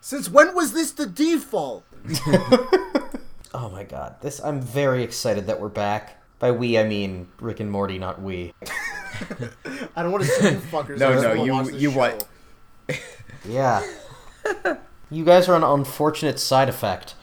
Since 0.00 0.28
when 0.30 0.54
was 0.54 0.72
this 0.72 0.92
the 0.92 1.06
default? 1.06 1.82
oh 3.52 3.68
my 3.72 3.82
god, 3.82 4.14
this. 4.20 4.38
I'm 4.44 4.60
very 4.60 5.02
excited 5.02 5.48
that 5.48 5.60
we're 5.60 5.68
back. 5.68 6.22
By 6.38 6.52
we, 6.52 6.78
I 6.78 6.84
mean 6.84 7.26
Rick 7.40 7.58
and 7.58 7.68
Morty, 7.68 7.98
not 7.98 8.22
we. 8.22 8.52
I 9.96 10.02
don't 10.04 10.12
want 10.12 10.22
to 10.22 10.30
see 10.30 10.50
you 10.50 10.56
fuckers. 10.58 10.98
No, 10.98 11.20
no, 11.20 11.32
you- 11.32 11.52
watch 11.52 11.66
this 11.66 11.82
you 11.82 11.90
show. 11.90 11.98
what? 11.98 12.28
Yeah. 13.44 13.84
you 15.10 15.24
guys 15.24 15.48
are 15.48 15.56
an 15.56 15.64
unfortunate 15.64 16.38
side 16.38 16.68
effect. 16.68 17.16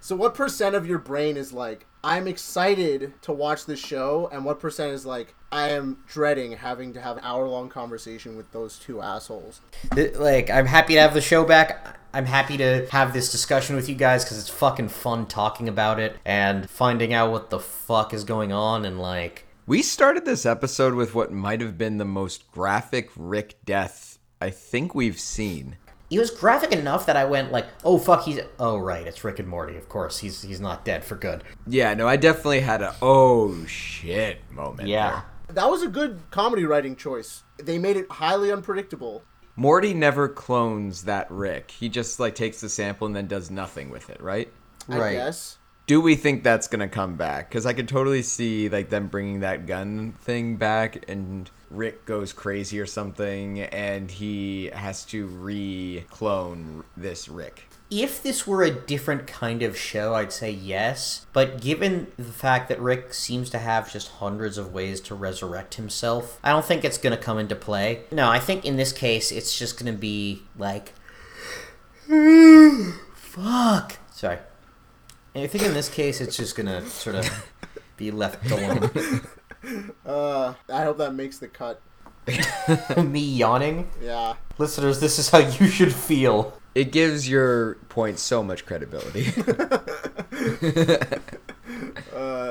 So, 0.00 0.16
what 0.16 0.34
percent 0.34 0.74
of 0.74 0.86
your 0.86 0.98
brain 0.98 1.36
is 1.36 1.52
like, 1.52 1.84
I'm 2.02 2.28
excited 2.28 3.12
to 3.22 3.32
watch 3.32 3.66
this 3.66 3.80
show, 3.80 4.28
and 4.32 4.44
what 4.44 4.60
percent 4.60 4.92
is 4.92 5.04
like, 5.04 5.34
I 5.50 5.70
am 5.70 5.98
dreading 6.06 6.52
having 6.52 6.92
to 6.94 7.00
have 7.00 7.16
an 7.16 7.24
hour 7.24 7.48
long 7.48 7.68
conversation 7.68 8.36
with 8.36 8.52
those 8.52 8.78
two 8.78 9.00
assholes? 9.00 9.60
Like, 9.94 10.50
I'm 10.50 10.66
happy 10.66 10.94
to 10.94 11.00
have 11.00 11.14
the 11.14 11.20
show 11.20 11.44
back. 11.44 11.98
I'm 12.12 12.26
happy 12.26 12.56
to 12.58 12.86
have 12.90 13.12
this 13.12 13.32
discussion 13.32 13.76
with 13.76 13.88
you 13.88 13.94
guys 13.94 14.24
because 14.24 14.38
it's 14.38 14.48
fucking 14.48 14.88
fun 14.88 15.26
talking 15.26 15.68
about 15.68 15.98
it 15.98 16.16
and 16.24 16.68
finding 16.70 17.12
out 17.12 17.32
what 17.32 17.50
the 17.50 17.60
fuck 17.60 18.14
is 18.14 18.24
going 18.24 18.52
on 18.52 18.84
and 18.84 19.00
like. 19.00 19.46
We 19.66 19.82
started 19.82 20.24
this 20.24 20.46
episode 20.46 20.94
with 20.94 21.14
what 21.14 21.32
might 21.32 21.60
have 21.60 21.76
been 21.76 21.98
the 21.98 22.04
most 22.04 22.50
graphic 22.50 23.10
Rick 23.16 23.56
death 23.64 24.18
I 24.40 24.50
think 24.50 24.94
we've 24.94 25.18
seen. 25.18 25.76
It 26.10 26.18
was 26.18 26.30
graphic 26.30 26.72
enough 26.72 27.04
that 27.06 27.16
I 27.16 27.24
went 27.26 27.52
like, 27.52 27.66
"Oh 27.84 27.98
fuck, 27.98 28.24
he's 28.24 28.40
oh 28.58 28.78
right, 28.78 29.06
it's 29.06 29.22
Rick 29.24 29.38
and 29.38 29.48
Morty. 29.48 29.76
Of 29.76 29.88
course, 29.88 30.18
he's 30.18 30.42
he's 30.42 30.60
not 30.60 30.84
dead 30.84 31.04
for 31.04 31.16
good." 31.16 31.44
Yeah, 31.66 31.92
no, 31.94 32.08
I 32.08 32.16
definitely 32.16 32.60
had 32.60 32.80
a 32.82 32.94
oh 33.02 33.64
shit 33.66 34.38
moment. 34.50 34.88
Yeah, 34.88 35.22
That 35.48 35.68
was 35.70 35.82
a 35.82 35.88
good 35.88 36.20
comedy 36.30 36.64
writing 36.64 36.96
choice. 36.96 37.42
They 37.62 37.78
made 37.78 37.96
it 37.96 38.10
highly 38.10 38.50
unpredictable. 38.52 39.22
Morty 39.56 39.92
never 39.92 40.28
clones 40.28 41.02
that 41.04 41.26
Rick. 41.30 41.72
He 41.72 41.88
just 41.88 42.20
like 42.20 42.34
takes 42.34 42.60
the 42.60 42.68
sample 42.68 43.06
and 43.06 43.16
then 43.16 43.26
does 43.26 43.50
nothing 43.50 43.90
with 43.90 44.08
it, 44.08 44.20
right? 44.22 44.50
I 44.88 44.98
Right. 44.98 45.12
guess. 45.14 45.58
Do 45.86 46.00
we 46.00 46.14
think 46.16 46.42
that's 46.44 46.68
gonna 46.68 46.88
come 46.88 47.16
back? 47.16 47.48
Because 47.48 47.66
I 47.66 47.72
could 47.72 47.88
totally 47.88 48.22
see 48.22 48.68
like 48.68 48.88
them 48.90 49.08
bringing 49.08 49.40
that 49.40 49.66
gun 49.66 50.14
thing 50.22 50.56
back, 50.56 51.04
and 51.08 51.50
Rick 51.70 52.04
goes 52.06 52.32
crazy 52.32 52.80
or 52.80 52.86
something, 52.86 53.60
and 53.60 54.10
he 54.10 54.70
has 54.72 55.04
to 55.06 55.26
re-clone 55.26 56.84
this 56.96 57.28
Rick. 57.28 57.64
if 57.90 58.22
this 58.22 58.46
were 58.46 58.62
a 58.62 58.70
different 58.70 59.26
kind 59.26 59.62
of 59.62 59.76
show, 59.76 60.14
I'd 60.14 60.32
say 60.32 60.50
yes. 60.50 61.26
But 61.32 61.60
given 61.60 62.08
the 62.16 62.24
fact 62.24 62.68
that 62.68 62.78
Rick 62.80 63.14
seems 63.14 63.48
to 63.50 63.58
have 63.58 63.90
just 63.92 64.08
hundreds 64.08 64.58
of 64.58 64.72
ways 64.72 65.00
to 65.02 65.14
resurrect 65.14 65.74
himself, 65.74 66.38
I 66.44 66.50
don't 66.50 66.64
think 66.64 66.84
it's 66.84 66.98
gonna 66.98 67.16
come 67.16 67.38
into 67.38 67.54
play. 67.56 68.02
No, 68.12 68.28
I 68.28 68.38
think 68.40 68.64
in 68.66 68.76
this 68.76 68.92
case, 68.92 69.32
it's 69.32 69.58
just 69.58 69.78
gonna 69.78 69.92
be 69.94 70.42
like, 70.58 70.92
fuck. 73.14 73.96
Sorry. 74.12 74.38
I 75.34 75.46
think 75.46 75.64
in 75.64 75.74
this 75.74 75.88
case, 75.88 76.20
it's 76.20 76.36
just 76.36 76.56
gonna 76.56 76.84
sort 76.86 77.16
of 77.16 77.46
be 77.96 78.10
left 78.10 78.50
alone. 78.50 78.90
Uh, 80.06 80.54
I 80.72 80.84
hope 80.84 80.98
that 80.98 81.14
makes 81.14 81.38
the 81.38 81.48
cut. 81.48 81.80
Me 82.96 83.20
yawning. 83.20 83.88
Yeah. 84.02 84.34
Listeners, 84.58 85.00
this 85.00 85.18
is 85.18 85.30
how 85.30 85.38
you 85.38 85.66
should 85.68 85.94
feel. 85.94 86.54
It 86.74 86.92
gives 86.92 87.28
your 87.28 87.74
point 87.88 88.18
so 88.18 88.42
much 88.42 88.66
credibility. 88.66 89.32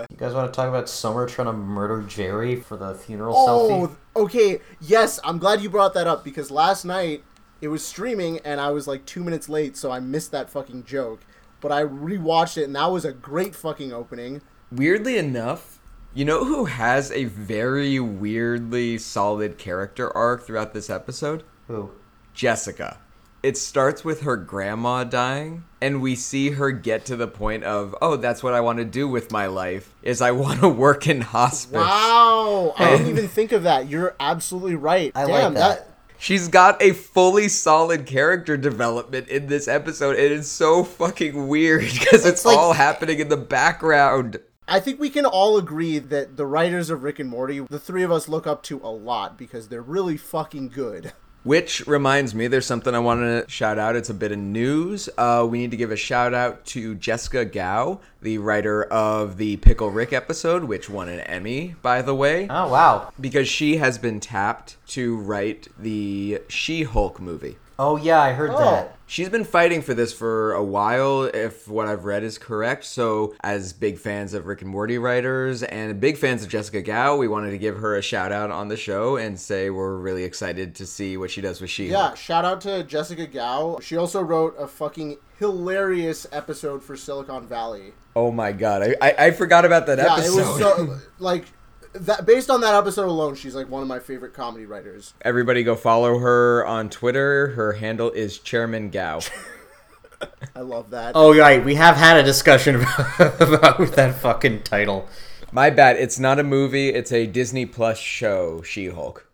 You 0.09 0.17
guys 0.25 0.33
want 0.33 0.51
to 0.51 0.55
talk 0.55 0.67
about 0.67 0.89
Summer 0.89 1.27
trying 1.27 1.45
to 1.45 1.53
murder 1.53 2.01
Jerry 2.01 2.55
for 2.55 2.75
the 2.75 2.95
funeral 2.95 3.36
selfie? 3.36 3.71
Oh, 3.71 3.88
selfie? 3.88 3.95
okay. 4.15 4.59
Yes, 4.81 5.19
I'm 5.24 5.38
glad 5.38 5.62
you 5.62 5.69
brought 5.69 5.93
that 5.93 6.07
up 6.07 6.24
because 6.24 6.50
last 6.50 6.86
night 6.86 7.24
it 7.62 7.67
was 7.67 7.86
streaming 7.86 8.39
and 8.39 8.59
I 8.59 8.71
was 8.71 8.88
like 8.88 9.05
two 9.05 9.24
minutes 9.24 9.47
late, 9.47 9.77
so 9.77 9.91
I 9.91 10.00
missed 10.00 10.31
that 10.31 10.50
fucking 10.50 10.86
joke. 10.86 11.19
But 11.62 11.71
I 11.71 11.83
rewatched 11.83 12.57
it 12.57 12.63
and 12.63 12.75
that 12.75 12.88
was 12.88 13.05
a 13.05 13.12
great 13.12 13.55
fucking 13.55 13.93
opening. 13.93 14.41
Weirdly 14.71 15.19
enough, 15.19 15.76
you 16.17 16.25
know 16.25 16.43
who 16.43 16.65
has 16.65 17.12
a 17.12 17.25
very 17.25 18.00
weirdly 18.00 18.97
solid 18.97 19.59
character 19.59 20.15
arc 20.17 20.47
throughout 20.47 20.74
this 20.74 20.89
episode? 20.89 21.43
Who? 21.67 21.91
Jessica. 22.33 22.97
It 23.43 23.55
starts 23.55 24.03
with 24.03 24.21
her 24.21 24.36
grandma 24.36 25.03
dying, 25.03 25.65
and 25.79 26.01
we 26.01 26.15
see 26.15 26.50
her 26.50 26.71
get 26.71 27.05
to 27.05 27.15
the 27.15 27.27
point 27.27 27.63
of, 27.65 27.95
oh, 28.01 28.15
that's 28.15 28.41
what 28.41 28.55
I 28.55 28.62
want 28.62 28.79
to 28.79 28.83
do 28.86 29.07
with 29.07 29.31
my 29.31 29.45
life, 29.45 29.93
is 30.01 30.19
I 30.19 30.31
want 30.31 30.59
to 30.62 30.67
work 30.86 31.05
in 31.05 31.21
hospice. 31.21 31.74
Wow, 31.77 32.74
I 32.75 32.97
didn't 32.97 33.09
even 33.09 33.27
think 33.27 33.51
of 33.51 33.62
that. 33.63 33.88
You're 33.88 34.15
absolutely 34.19 34.74
right. 34.75 35.12
I 35.13 35.25
like 35.25 35.43
Damn, 35.43 35.53
that. 35.53 35.88
She's 36.17 36.47
got 36.47 36.81
a 36.81 36.93
fully 36.93 37.47
solid 37.47 38.07
character 38.07 38.57
development 38.57 39.27
in 39.27 39.45
this 39.45 39.67
episode, 39.67 40.15
and 40.15 40.33
it's 40.33 40.47
so 40.47 40.83
fucking 40.83 41.47
weird 41.47 41.81
because 41.93 42.25
it's, 42.25 42.38
It's 42.38 42.45
like- 42.45 42.57
all 42.57 42.74
happening 42.74 43.19
in 43.19 43.29
the 43.29 43.38
background. 43.38 44.39
I 44.67 44.79
think 44.81 45.00
we 45.00 45.09
can 45.09 45.25
all 45.25 45.57
agree 45.57 45.97
that 46.00 46.36
the 46.36 46.45
writers 46.45 46.89
of 46.89 47.03
Rick 47.03 47.19
and 47.19 47.29
Morty, 47.29 47.59
the 47.69 47.79
three 47.79 48.03
of 48.03 48.12
us 48.12 48.27
look 48.27 48.45
up 48.45 48.63
to 48.63 48.81
a 48.83 48.91
lot 48.91 49.38
because 49.38 49.69
they're 49.69 49.81
really 49.81 50.17
fucking 50.17 50.69
good. 50.69 51.13
Which 51.43 51.88
reminds 51.88 52.36
me, 52.36 52.47
there's 52.47 52.65
something 52.65 52.93
I 52.93 53.00
want 53.00 53.21
to 53.21 53.45
shout 53.50 53.79
out. 53.79 53.95
It's 53.95 54.09
a 54.09 54.13
bit 54.13 54.33
of 54.33 54.38
news. 54.39 55.07
Uh, 55.17 55.47
we 55.50 55.59
need 55.59 55.71
to 55.71 55.77
give 55.77 55.91
a 55.91 55.95
shout 55.95 56.33
out 56.33 56.65
to 56.65 56.95
Jessica 56.95 57.45
Gao, 57.45 58.01
the 58.21 58.39
writer 58.39 58.83
of 58.83 59.38
the 59.38 59.55
Pickle 59.57 59.89
Rick 59.89 60.12
episode, 60.12 60.65
which 60.65 60.89
won 60.89 61.07
an 61.07 61.21
Emmy, 61.21 61.75
by 61.81 62.01
the 62.01 62.13
way, 62.15 62.47
Oh, 62.50 62.67
wow. 62.67 63.13
because 63.21 63.47
she 63.47 63.77
has 63.77 63.97
been 63.97 64.19
tapped 64.19 64.75
to 64.88 65.15
write 65.15 65.69
the 65.79 66.41
She 66.50 66.83
Hulk 66.83 67.21
movie. 67.21 67.55
Oh, 67.79 67.96
yeah, 67.96 68.19
I 68.22 68.34
heard 68.34 68.51
Oh. 68.51 68.57
that. 68.60 68.93
She's 69.10 69.29
been 69.29 69.46
fighting 69.46 69.81
for 69.81 69.93
this 69.93 70.12
for 70.12 70.51
a 70.51 70.62
while, 70.63 71.24
if 71.24 71.65
what 71.69 71.88
I've 71.88 72.03
read 72.03 72.24
is 72.24 72.38
correct. 72.38 72.84
So, 72.84 73.34
as 73.41 73.72
big 73.72 73.98
fans 73.98 74.34
of 74.34 74.48
Rick 74.48 74.63
and 74.63 74.69
Morty 74.69 74.98
writers 74.98 75.63
and 75.63 75.98
big 76.01 76.17
fans 76.17 76.43
of 76.43 76.50
Jessica 76.50 76.81
Gao, 76.81 77.15
we 77.15 77.29
wanted 77.29 77.51
to 77.51 77.57
give 77.57 77.77
her 77.77 77.96
a 77.96 78.01
shout 78.01 78.34
out 78.34 78.51
on 78.51 78.67
the 78.67 78.75
show 78.75 79.15
and 79.15 79.39
say 79.39 79.69
we're 79.69 79.96
really 79.96 80.25
excited 80.25 80.75
to 80.75 80.86
see 80.86 81.15
what 81.15 81.31
she 81.31 81.39
does 81.39 81.62
with 81.62 81.69
She 81.69 81.88
Yeah, 81.88 82.15
shout 82.15 82.43
out 82.43 82.60
to 82.62 82.84
Jessica 82.84 83.25
Gao. 83.27 83.79
She 83.81 83.96
also 83.96 84.22
wrote 84.22 84.55
a 84.60 84.67
fucking 84.67 85.17
hilarious 85.39 86.27
episode 86.34 86.84
for 86.84 86.98
Silicon 86.98 87.48
Valley. 87.48 87.93
Oh 88.13 88.31
my 88.31 88.51
god, 88.51 88.81
I, 88.84 88.96
I, 89.01 89.15
I 89.27 89.31
forgot 89.31 89.63
about 89.63 89.86
that 89.86 90.00
Yeah, 90.00 90.15
episode. 90.15 90.39
it 90.39 90.46
was 90.46 90.57
so 90.60 91.00
like 91.19 91.46
that 91.94 92.25
based 92.25 92.50
on 92.50 92.62
that 92.62 92.75
episode 92.75 93.08
alone, 93.08 93.36
she's 93.36 93.56
like 93.56 93.70
one 93.70 93.82
of 93.82 93.88
my 93.88 94.00
favorite 94.00 94.34
comedy 94.34 94.65
writers. 94.65 95.13
Everybody 95.22 95.63
go 95.63 95.75
follow 95.75 96.20
her 96.20 96.65
on 96.65 96.89
Twitter. 96.89 97.50
Her 97.50 97.74
handle 97.74 98.12
is 98.12 98.39
Chairman 98.39 98.89
Gao. 98.89 99.20
I 100.56 100.62
love 100.62 100.89
that. 100.91 101.12
Oh, 101.15 101.38
right. 101.38 101.63
We 101.63 101.75
have 101.75 101.96
had 101.96 102.17
a 102.17 102.24
discussion 102.24 102.77
about, 102.77 103.20
about 103.41 103.96
that 103.96 104.15
fucking 104.15 104.63
title. 104.63 105.08
My 105.51 105.70
bad, 105.70 105.96
it's 105.98 106.20
not 106.20 106.39
a 106.39 106.44
movie, 106.44 106.89
it's 106.89 107.12
a 107.12 107.25
Disney 107.25 107.65
Plus 107.65 107.98
show, 107.98 108.62
She 108.63 108.88
Hulk. 108.88 109.26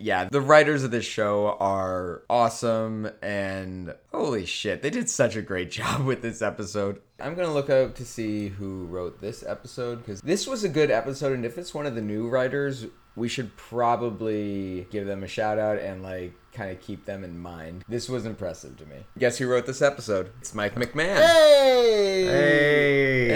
Yeah, 0.00 0.28
the 0.30 0.40
writers 0.40 0.84
of 0.84 0.90
this 0.92 1.04
show 1.04 1.56
are 1.58 2.22
awesome 2.30 3.10
and 3.20 3.94
holy 4.12 4.46
shit, 4.46 4.80
they 4.80 4.90
did 4.90 5.10
such 5.10 5.34
a 5.36 5.42
great 5.42 5.70
job 5.78 6.04
with 6.04 6.22
this 6.22 6.40
episode. 6.40 7.00
I'm 7.20 7.34
gonna 7.34 7.52
look 7.52 7.68
up 7.68 7.96
to 7.96 8.04
see 8.04 8.48
who 8.48 8.84
wrote 8.84 9.20
this 9.20 9.42
episode 9.46 9.96
because 9.96 10.20
this 10.20 10.46
was 10.46 10.62
a 10.62 10.68
good 10.68 10.90
episode, 10.92 11.32
and 11.32 11.44
if 11.44 11.58
it's 11.58 11.74
one 11.74 11.84
of 11.84 11.96
the 11.96 12.00
new 12.00 12.28
writers, 12.28 12.86
we 13.16 13.28
should 13.28 13.56
probably 13.56 14.86
give 14.90 15.06
them 15.08 15.24
a 15.24 15.26
shout 15.26 15.58
out 15.58 15.78
and 15.80 16.02
like 16.04 16.32
kind 16.52 16.70
of 16.70 16.80
keep 16.80 17.04
them 17.04 17.24
in 17.24 17.36
mind. 17.36 17.84
This 17.88 18.08
was 18.08 18.24
impressive 18.24 18.76
to 18.76 18.86
me. 18.86 18.96
Guess 19.18 19.38
who 19.38 19.48
wrote 19.48 19.66
this 19.66 19.82
episode? 19.82 20.30
It's 20.40 20.54
Mike 20.54 20.76
McMahan. 20.76 21.16
Hey! 21.16 22.24
Hey. 22.26 23.28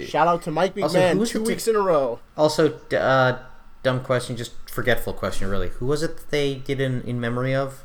Hey. 0.00 0.06
Shout 0.06 0.28
out 0.28 0.42
to 0.42 0.50
Mike 0.50 0.74
McMahan, 0.74 1.14
who's 1.14 1.30
two 1.30 1.38
the- 1.38 1.44
weeks 1.48 1.66
in 1.66 1.76
a 1.76 1.80
row. 1.80 2.20
Also, 2.36 2.78
uh, 2.90 3.38
dumb 3.84 4.02
question, 4.02 4.36
just 4.36 4.52
forgetful 4.68 5.12
question, 5.12 5.48
really. 5.48 5.68
Who 5.68 5.86
was 5.86 6.02
it 6.02 6.16
that 6.16 6.30
they 6.30 6.56
did 6.56 6.80
in, 6.80 7.02
in 7.02 7.20
memory 7.20 7.54
of? 7.54 7.84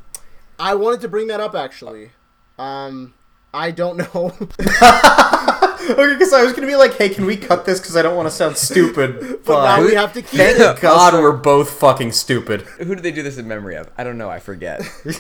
I 0.58 0.74
wanted 0.74 1.02
to 1.02 1.08
bring 1.08 1.28
that 1.28 1.40
up 1.40 1.54
actually. 1.54 2.12
Um, 2.58 3.14
I 3.54 3.70
don't 3.70 3.98
know. 3.98 4.36
Okay, 5.90 6.14
because 6.14 6.34
I 6.34 6.44
was 6.44 6.54
gonna 6.54 6.68
be 6.68 6.76
like, 6.76 6.96
"Hey, 6.96 7.10
can 7.10 7.26
we 7.26 7.36
cut 7.36 7.66
this? 7.66 7.80
Because 7.80 7.96
I 7.96 8.04
don't 8.04 8.16
want 8.16 8.28
to 8.28 8.32
sound 8.32 8.58
stupid." 8.58 9.40
but 9.46 9.64
now 9.64 9.84
we 9.84 9.96
have 9.96 10.14
to 10.14 10.22
keep 10.22 10.40
Thank 10.40 10.60
it. 10.60 10.82
God 10.82 11.14
we're 11.14 11.32
both 11.32 11.72
fucking 11.72 12.12
stupid. 12.12 12.62
Who 12.62 12.96
did 12.96 13.04
they 13.04 13.12
do 13.12 13.24
this 13.24 13.38
in 13.38 13.48
memory 13.48 13.76
of? 13.76 13.90
I 13.98 14.04
don't 14.04 14.18
know. 14.18 14.30
I 14.30 14.40
forget. 14.40 14.82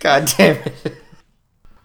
God 0.00 0.30
damn 0.36 0.56
it. 0.56 0.96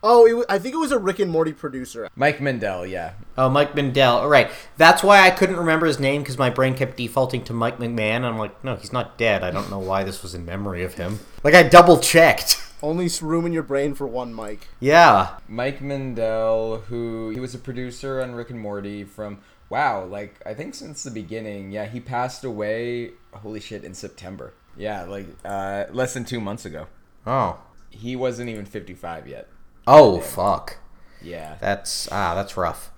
Oh, 0.03 0.25
it, 0.25 0.33
wa- 0.33 0.45
I 0.49 0.57
think 0.57 0.73
it 0.73 0.79
was 0.79 0.91
a 0.91 0.97
Rick 0.97 1.19
and 1.19 1.31
Morty 1.31 1.53
producer. 1.53 2.09
Mike 2.15 2.41
Mendel, 2.41 2.85
yeah. 2.85 3.13
Oh, 3.37 3.49
Mike 3.49 3.75
Mendel. 3.75 4.17
All 4.17 4.27
right, 4.29 4.49
that's 4.77 5.03
why 5.03 5.21
I 5.25 5.29
couldn't 5.29 5.57
remember 5.57 5.85
his 5.85 5.99
name 5.99 6.21
because 6.21 6.37
my 6.37 6.49
brain 6.49 6.73
kept 6.73 6.97
defaulting 6.97 7.43
to 7.45 7.53
Mike 7.53 7.77
McMahan. 7.77 8.23
I'm 8.23 8.37
like, 8.37 8.63
no, 8.63 8.75
he's 8.75 8.91
not 8.91 9.17
dead. 9.17 9.43
I 9.43 9.51
don't 9.51 9.69
know 9.69 9.79
why 9.79 10.03
this 10.03 10.23
was 10.23 10.33
in 10.33 10.45
memory 10.45 10.83
of 10.83 10.95
him. 10.95 11.19
Like 11.43 11.53
I 11.53 11.63
double 11.63 11.99
checked. 11.99 12.61
Only 12.83 13.09
room 13.21 13.45
in 13.45 13.53
your 13.53 13.61
brain 13.61 13.93
for 13.93 14.07
one 14.07 14.33
Mike. 14.33 14.67
Yeah. 14.79 15.37
Mike 15.47 15.81
Mendel, 15.81 16.79
who 16.87 17.29
he 17.29 17.39
was 17.39 17.53
a 17.53 17.59
producer 17.59 18.21
on 18.21 18.33
Rick 18.33 18.49
and 18.49 18.59
Morty 18.59 19.03
from 19.03 19.37
wow, 19.69 20.03
like 20.05 20.41
I 20.47 20.55
think 20.55 20.73
since 20.73 21.03
the 21.03 21.11
beginning. 21.11 21.71
Yeah, 21.71 21.85
he 21.85 21.99
passed 21.99 22.43
away. 22.43 23.11
Holy 23.33 23.59
shit, 23.59 23.83
in 23.83 23.93
September. 23.93 24.53
Yeah, 24.75 25.03
like 25.03 25.27
uh, 25.45 25.85
less 25.91 26.15
than 26.15 26.25
two 26.25 26.41
months 26.41 26.65
ago. 26.65 26.87
Oh. 27.27 27.59
He 27.91 28.15
wasn't 28.15 28.49
even 28.49 28.65
fifty-five 28.65 29.27
yet. 29.27 29.47
Oh 29.87 30.19
fuck. 30.19 30.77
Yeah. 31.21 31.57
That's 31.59 32.07
ah, 32.11 32.35
that's 32.35 32.57
rough. 32.57 32.91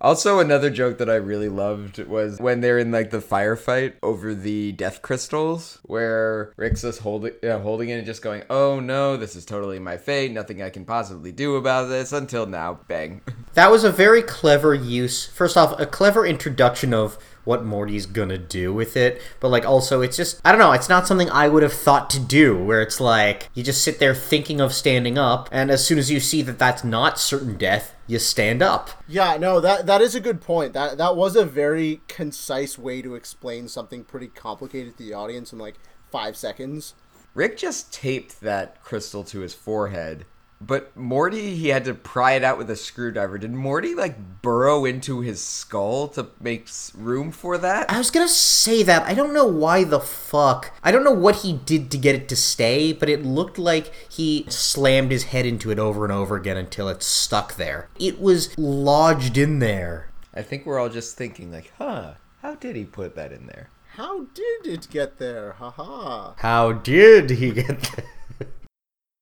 Also, 0.00 0.38
another 0.38 0.68
joke 0.68 0.98
that 0.98 1.08
I 1.08 1.14
really 1.14 1.48
loved 1.48 1.98
was 2.04 2.38
when 2.38 2.60
they're 2.60 2.78
in 2.78 2.90
like 2.90 3.10
the 3.10 3.20
firefight 3.20 3.94
over 4.02 4.34
the 4.34 4.72
death 4.72 5.00
crystals, 5.00 5.78
where 5.84 6.52
Rick's 6.58 6.82
just 6.82 7.00
holding 7.00 7.32
uh, 7.42 7.60
holding 7.60 7.88
it 7.88 7.94
and 7.94 8.06
just 8.06 8.20
going, 8.20 8.42
"Oh 8.50 8.80
no, 8.80 9.16
this 9.16 9.34
is 9.34 9.46
totally 9.46 9.78
my 9.78 9.96
fate. 9.96 10.30
Nothing 10.30 10.60
I 10.60 10.68
can 10.68 10.84
possibly 10.84 11.32
do 11.32 11.56
about 11.56 11.88
this." 11.88 12.12
Until 12.12 12.46
now, 12.46 12.80
bang. 12.86 13.22
That 13.54 13.70
was 13.70 13.84
a 13.84 13.92
very 13.92 14.20
clever 14.20 14.74
use. 14.74 15.26
First 15.26 15.56
off, 15.56 15.78
a 15.78 15.86
clever 15.86 16.26
introduction 16.26 16.92
of 16.92 17.16
what 17.44 17.64
Morty's 17.64 18.06
gonna 18.06 18.38
do 18.38 18.72
with 18.72 18.96
it, 18.96 19.20
but 19.40 19.48
like 19.48 19.64
also 19.64 20.00
it's 20.00 20.16
just 20.16 20.40
I 20.44 20.50
don't 20.52 20.58
know, 20.58 20.72
it's 20.72 20.88
not 20.88 21.06
something 21.06 21.30
I 21.30 21.48
would 21.48 21.62
have 21.62 21.72
thought 21.72 22.10
to 22.10 22.20
do 22.20 22.56
where 22.62 22.82
it's 22.82 23.00
like 23.00 23.50
you 23.54 23.62
just 23.62 23.82
sit 23.82 23.98
there 23.98 24.14
thinking 24.14 24.60
of 24.60 24.72
standing 24.72 25.18
up 25.18 25.48
and 25.52 25.70
as 25.70 25.86
soon 25.86 25.98
as 25.98 26.10
you 26.10 26.20
see 26.20 26.42
that 26.42 26.58
that's 26.58 26.84
not 26.84 27.18
certain 27.18 27.56
death, 27.56 27.94
you 28.06 28.18
stand 28.18 28.62
up. 28.62 28.90
Yeah, 29.08 29.36
no, 29.36 29.60
that 29.60 29.86
that 29.86 30.00
is 30.00 30.14
a 30.14 30.20
good 30.20 30.40
point. 30.40 30.72
That 30.72 30.98
that 30.98 31.16
was 31.16 31.36
a 31.36 31.44
very 31.44 32.00
concise 32.08 32.78
way 32.78 33.02
to 33.02 33.14
explain 33.14 33.68
something 33.68 34.04
pretty 34.04 34.28
complicated 34.28 34.96
to 34.96 35.04
the 35.04 35.14
audience 35.14 35.52
in 35.52 35.58
like 35.58 35.76
five 36.10 36.36
seconds. 36.36 36.94
Rick 37.34 37.56
just 37.56 37.92
taped 37.92 38.40
that 38.42 38.80
crystal 38.82 39.24
to 39.24 39.40
his 39.40 39.54
forehead, 39.54 40.24
but 40.66 40.96
Morty 40.96 41.56
he 41.56 41.68
had 41.68 41.84
to 41.84 41.94
pry 41.94 42.32
it 42.32 42.44
out 42.44 42.58
with 42.58 42.70
a 42.70 42.76
screwdriver. 42.76 43.38
Did 43.38 43.52
Morty 43.52 43.94
like 43.94 44.42
burrow 44.42 44.84
into 44.84 45.20
his 45.20 45.42
skull 45.42 46.08
to 46.08 46.28
make 46.40 46.68
room 46.94 47.30
for 47.30 47.58
that? 47.58 47.90
I 47.90 47.98
was 47.98 48.10
gonna 48.10 48.28
say 48.28 48.82
that. 48.82 49.02
I 49.02 49.14
don't 49.14 49.34
know 49.34 49.46
why 49.46 49.84
the 49.84 50.00
fuck. 50.00 50.72
I 50.82 50.90
don't 50.92 51.04
know 51.04 51.10
what 51.10 51.36
he 51.36 51.52
did 51.52 51.90
to 51.90 51.98
get 51.98 52.14
it 52.14 52.28
to 52.28 52.36
stay, 52.36 52.92
but 52.92 53.08
it 53.08 53.24
looked 53.24 53.58
like 53.58 53.92
he 54.08 54.46
slammed 54.48 55.10
his 55.10 55.24
head 55.24 55.46
into 55.46 55.70
it 55.70 55.78
over 55.78 56.04
and 56.04 56.12
over 56.12 56.36
again 56.36 56.56
until 56.56 56.88
it 56.88 57.02
stuck 57.02 57.56
there. 57.56 57.88
It 57.98 58.20
was 58.20 58.56
lodged 58.58 59.36
in 59.36 59.58
there. 59.58 60.10
I 60.32 60.42
think 60.42 60.66
we're 60.66 60.78
all 60.78 60.88
just 60.88 61.16
thinking 61.16 61.52
like, 61.52 61.72
"Huh, 61.78 62.14
how 62.42 62.54
did 62.54 62.76
he 62.76 62.84
put 62.84 63.14
that 63.16 63.32
in 63.32 63.46
there?" 63.46 63.68
How 63.96 64.24
did 64.34 64.66
it 64.66 64.88
get 64.90 65.18
there? 65.18 65.52
Haha. 65.52 66.32
How 66.38 66.72
did 66.72 67.30
he 67.30 67.52
get 67.52 67.80
there? 67.80 68.06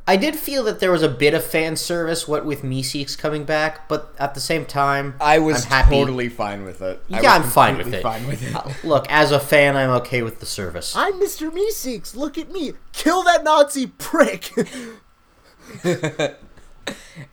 I 0.07 0.17
did 0.17 0.35
feel 0.37 0.65
that 0.65 0.81
there 0.81 0.91
was 0.91 1.03
a 1.05 1.09
bit 1.09 1.33
of 1.33 1.45
fan 1.45 1.77
service, 1.77 2.27
what 2.27 2.45
with 2.45 2.63
Meeseeks 2.63 3.17
coming 3.17 3.45
back, 3.45 3.89
but 3.89 4.13
at 4.19 4.35
the 4.35 4.41
same 4.41 4.65
time, 4.67 5.15
I 5.21 5.39
was 5.39 5.65
I'm 5.67 5.71
happy. 5.71 5.91
totally 5.91 6.29
fine 6.29 6.65
with 6.65 6.83
it. 6.83 7.01
I 7.09 7.21
Yeah, 7.21 7.39
was 7.39 7.47
I'm 7.47 7.51
fine 7.51 7.79
with 7.79 7.95
it. 7.95 8.03
Fine 8.03 8.27
with 8.27 8.43
it. 8.43 8.55
Uh, 8.55 8.69
Look, 8.85 9.07
as 9.09 9.31
a 9.31 9.39
fan, 9.39 9.77
I'm 9.77 9.91
okay 10.03 10.23
with 10.23 10.41
the 10.41 10.47
service. 10.47 10.97
I'm 10.97 11.15
Mr. 11.15 11.51
Meeseeks. 11.53 12.17
Look 12.17 12.37
at 12.37 12.51
me. 12.51 12.73
Kill 12.93 13.23
that 13.23 13.45
Nazi 13.45 13.87
prick. 13.87 14.51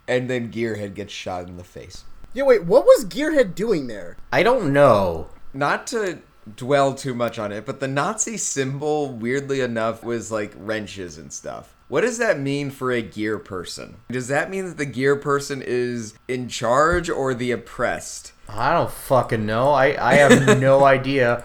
and 0.08 0.30
then 0.30 0.52
Gearhead 0.52 0.94
gets 0.94 1.12
shot 1.14 1.48
in 1.48 1.58
the 1.58 1.64
face. 1.64 2.04
yeah, 2.34 2.44
wait. 2.44 2.66
What 2.66 2.86
was 2.86 3.06
Gearhead 3.06 3.56
doing 3.56 3.88
there? 3.88 4.18
I 4.32 4.44
don't 4.44 4.72
know. 4.72 5.30
Not 5.54 5.88
to 5.88 6.20
dwell 6.56 6.94
too 6.94 7.16
much 7.16 7.40
on 7.40 7.52
it, 7.52 7.66
but 7.66 7.80
the 7.80 7.88
Nazi 7.88 8.38
symbol, 8.38 9.12
weirdly 9.12 9.62
enough, 9.62 10.04
was 10.04 10.32
like 10.32 10.54
wrenches 10.56 11.18
and 11.18 11.34
stuff. 11.34 11.76
What 11.90 12.02
does 12.02 12.18
that 12.20 12.40
mean 12.40 12.70
for 12.70 12.92
a 12.92 13.02
gear 13.02 13.38
person? 13.40 13.98
Does 14.12 14.28
that 14.30 14.50
mean 14.50 14.66
that 14.68 14.78
the 14.78 14.86
gear 14.86 15.16
person 15.16 15.62
is 15.66 16.14
in 16.28 16.48
charge 16.48 17.10
or 17.10 17.34
the 17.34 17.52
oppressed? 17.52 18.32
I 18.48 18.72
don't 18.74 18.92
fucking 18.92 19.46
know. 19.46 19.72
I, 19.72 20.12
I 20.12 20.14
have 20.16 20.60
no 20.60 20.84
idea. 20.86 21.44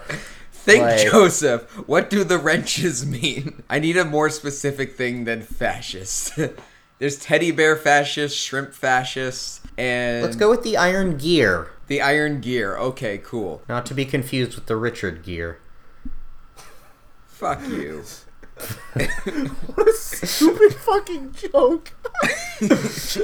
Think, 0.51 0.83
Like- 0.83 1.11
Joseph. 1.11 1.87
What 1.87 2.09
do 2.11 2.23
the 2.23 2.37
wrenches 2.37 3.05
mean? 3.05 3.63
I 3.69 3.79
need 3.79 3.97
a 3.97 4.05
more 4.05 4.29
specific 4.29 4.95
thing 4.95 5.23
than 5.25 5.41
fascist. 5.41 6.37
There's 6.99 7.17
teddy 7.19 7.51
bear 7.51 7.75
fascist, 7.75 8.37
shrimp 8.37 8.73
fascist, 8.73 9.61
and 9.77 10.23
Let's 10.23 10.37
go 10.37 10.49
with 10.49 10.63
the 10.63 10.77
Iron 10.77 11.17
Gear, 11.17 11.71
the 11.87 11.99
iron 12.01 12.39
gear. 12.39 12.77
Okay, 12.77 13.17
cool. 13.17 13.61
not 13.67 13.85
to 13.87 13.93
be 13.93 14.05
confused 14.05 14.55
with 14.55 14.67
the 14.67 14.77
Richard 14.77 15.21
Gear. 15.23 15.59
Fuck 17.25 17.67
you. 17.67 18.03
What 19.75 19.89
a 19.89 19.93
stupid 19.93 20.73
fucking 20.75 21.33
joke. 21.33 21.91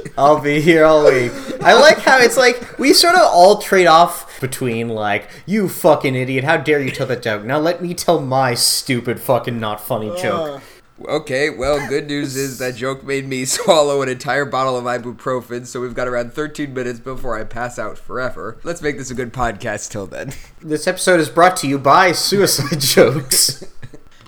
I'll 0.18 0.40
be 0.40 0.60
here 0.60 0.84
all 0.84 1.04
week. 1.04 1.32
I 1.62 1.72
like 1.72 1.98
how 1.98 2.18
it's 2.18 2.36
like 2.36 2.78
we 2.78 2.92
sort 2.92 3.14
of 3.14 3.22
all 3.22 3.58
trade 3.58 3.86
off 3.86 4.40
between 4.40 4.90
like 4.90 5.30
you 5.46 5.68
fucking 5.68 6.14
idiot, 6.14 6.44
how 6.44 6.58
dare 6.58 6.80
you 6.80 6.90
tell 6.90 7.06
that 7.06 7.22
joke? 7.22 7.44
Now 7.44 7.58
let 7.58 7.82
me 7.82 7.94
tell 7.94 8.20
my 8.20 8.52
stupid 8.54 9.20
fucking 9.20 9.58
not 9.58 9.80
funny 9.80 10.12
joke. 10.20 10.62
Okay, 11.08 11.50
well, 11.50 11.88
good 11.88 12.06
news 12.06 12.36
is 12.36 12.58
that 12.58 12.76
joke 12.76 13.02
made 13.02 13.26
me 13.26 13.44
swallow 13.46 14.02
an 14.02 14.08
entire 14.08 14.44
bottle 14.44 14.76
of 14.76 14.84
ibuprofen, 14.84 15.66
so 15.66 15.80
we've 15.80 15.94
got 15.94 16.06
around 16.06 16.32
13 16.32 16.72
minutes 16.72 17.00
before 17.00 17.36
I 17.36 17.44
pass 17.44 17.78
out 17.78 17.98
forever. 17.98 18.58
Let's 18.62 18.82
make 18.82 18.98
this 18.98 19.10
a 19.10 19.14
good 19.14 19.32
podcast 19.32 19.90
till 19.90 20.06
then. 20.06 20.32
This 20.60 20.86
episode 20.86 21.18
is 21.18 21.28
brought 21.28 21.56
to 21.58 21.66
you 21.66 21.78
by 21.78 22.12
Suicide 22.12 22.80
Jokes. 22.80 23.64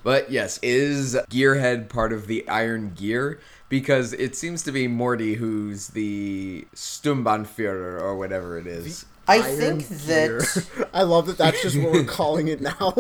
But 0.04 0.30
yes, 0.30 0.60
is 0.62 1.16
Gearhead 1.30 1.88
part 1.88 2.12
of 2.12 2.28
the 2.28 2.48
Iron 2.48 2.92
Gear? 2.94 3.40
Because 3.68 4.12
it 4.12 4.36
seems 4.36 4.62
to 4.64 4.70
be 4.70 4.86
Morty 4.86 5.34
who's 5.34 5.88
the 5.88 6.66
Sturmbannführer 6.76 8.00
or 8.00 8.14
whatever 8.16 8.58
it 8.58 8.66
is. 8.68 9.06
I 9.26 9.38
Iron 9.38 9.56
think 9.56 9.88
that 9.88 10.88
I 10.94 11.02
love 11.02 11.26
that. 11.26 11.38
That's 11.38 11.62
just 11.62 11.78
what 11.78 11.92
we're 11.92 12.04
calling 12.20 12.48
it 12.48 12.60
now. 12.60 12.92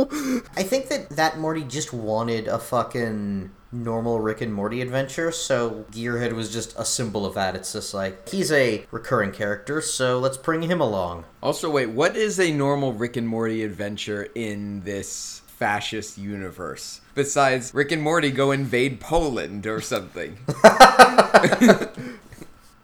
I 0.56 0.62
think 0.62 0.88
that 0.88 1.10
that 1.10 1.38
Morty 1.38 1.62
just 1.62 1.92
wanted 1.92 2.48
a 2.48 2.58
fucking 2.58 3.50
normal 3.70 4.20
Rick 4.20 4.40
and 4.40 4.54
Morty 4.54 4.80
adventure, 4.80 5.30
so 5.30 5.84
Gearhead 5.90 6.32
was 6.32 6.50
just 6.50 6.74
a 6.78 6.84
symbol 6.84 7.26
of 7.26 7.34
that. 7.34 7.54
It's 7.54 7.74
just 7.74 7.92
like 7.92 8.28
he's 8.28 8.50
a 8.50 8.86
recurring 8.90 9.32
character, 9.32 9.82
so 9.82 10.18
let's 10.18 10.38
bring 10.38 10.62
him 10.62 10.80
along. 10.80 11.24
Also, 11.42 11.70
wait, 11.70 11.90
what 11.90 12.16
is 12.16 12.40
a 12.40 12.50
normal 12.52 12.94
Rick 12.94 13.16
and 13.16 13.28
Morty 13.28 13.62
adventure 13.62 14.28
in 14.34 14.80
this 14.82 15.42
fascist 15.64 16.18
universe? 16.18 17.00
Besides 17.14 17.72
Rick 17.72 17.90
and 17.90 18.02
Morty 18.02 18.30
go 18.30 18.50
invade 18.50 19.00
Poland 19.00 19.66
or 19.66 19.80
something. 19.80 20.36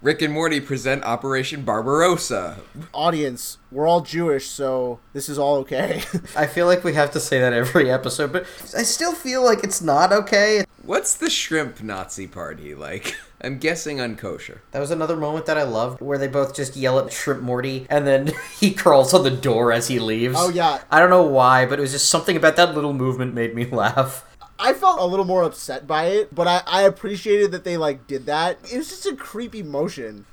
Rick 0.01 0.23
and 0.23 0.33
Morty 0.33 0.63
present 0.63 1.05
Operation 1.05 1.61
Barbarossa. 1.61 2.57
Audience, 2.95 3.59
we're 3.71 3.87
all 3.87 4.01
Jewish, 4.01 4.47
so 4.47 4.99
this 5.13 5.29
is 5.29 5.39
all 5.39 5.57
okay. 5.57 6.03
I 6.35 6.47
feel 6.47 6.65
like 6.65 6.83
we 6.83 6.95
have 6.95 7.11
to 7.11 7.21
say 7.21 7.39
that 7.39 7.53
every 7.53 7.91
episode, 7.91 8.33
but 8.33 8.47
I 8.75 8.83
still 8.83 9.13
feel 9.13 9.45
like 9.45 9.63
it's 9.63 9.83
not 9.83 10.11
okay. 10.11 10.65
What's 10.91 11.15
the 11.15 11.31
shrimp 11.31 11.85
Nazi 11.85 12.27
party 12.27 12.75
like? 12.75 13.17
I'm 13.41 13.59
guessing 13.59 13.99
unkosher. 13.99 14.59
That 14.73 14.81
was 14.81 14.91
another 14.91 15.15
moment 15.15 15.47
that 15.47 15.57
I 15.57 15.63
loved 15.63 16.01
where 16.01 16.19
they 16.19 16.27
both 16.27 16.53
just 16.53 16.75
yell 16.75 16.99
at 16.99 17.13
Shrimp 17.13 17.43
Morty 17.43 17.87
and 17.89 18.05
then 18.05 18.33
he 18.59 18.73
crawls 18.73 19.15
on 19.15 19.23
the 19.23 19.31
door 19.31 19.71
as 19.71 19.87
he 19.87 20.01
leaves. 20.01 20.35
Oh, 20.37 20.49
yeah. 20.49 20.81
I 20.91 20.99
don't 20.99 21.09
know 21.09 21.23
why, 21.23 21.65
but 21.65 21.79
it 21.79 21.83
was 21.83 21.93
just 21.93 22.09
something 22.09 22.37
about 22.37 22.57
that 22.57 22.75
little 22.75 22.93
movement 22.93 23.35
made 23.35 23.55
me 23.55 23.67
laugh. 23.71 24.27
I 24.59 24.73
felt 24.73 24.99
a 24.99 25.05
little 25.05 25.25
more 25.25 25.45
upset 25.45 25.87
by 25.87 26.07
it, 26.07 26.35
but 26.35 26.49
I, 26.49 26.63
I 26.67 26.83
appreciated 26.83 27.53
that 27.53 27.63
they 27.63 27.77
like 27.77 28.09
did 28.09 28.27
that. 28.27 28.59
It 28.65 28.77
was 28.77 28.89
just 28.89 29.07
a 29.07 29.15
creepy 29.15 29.63
motion. 29.63 30.27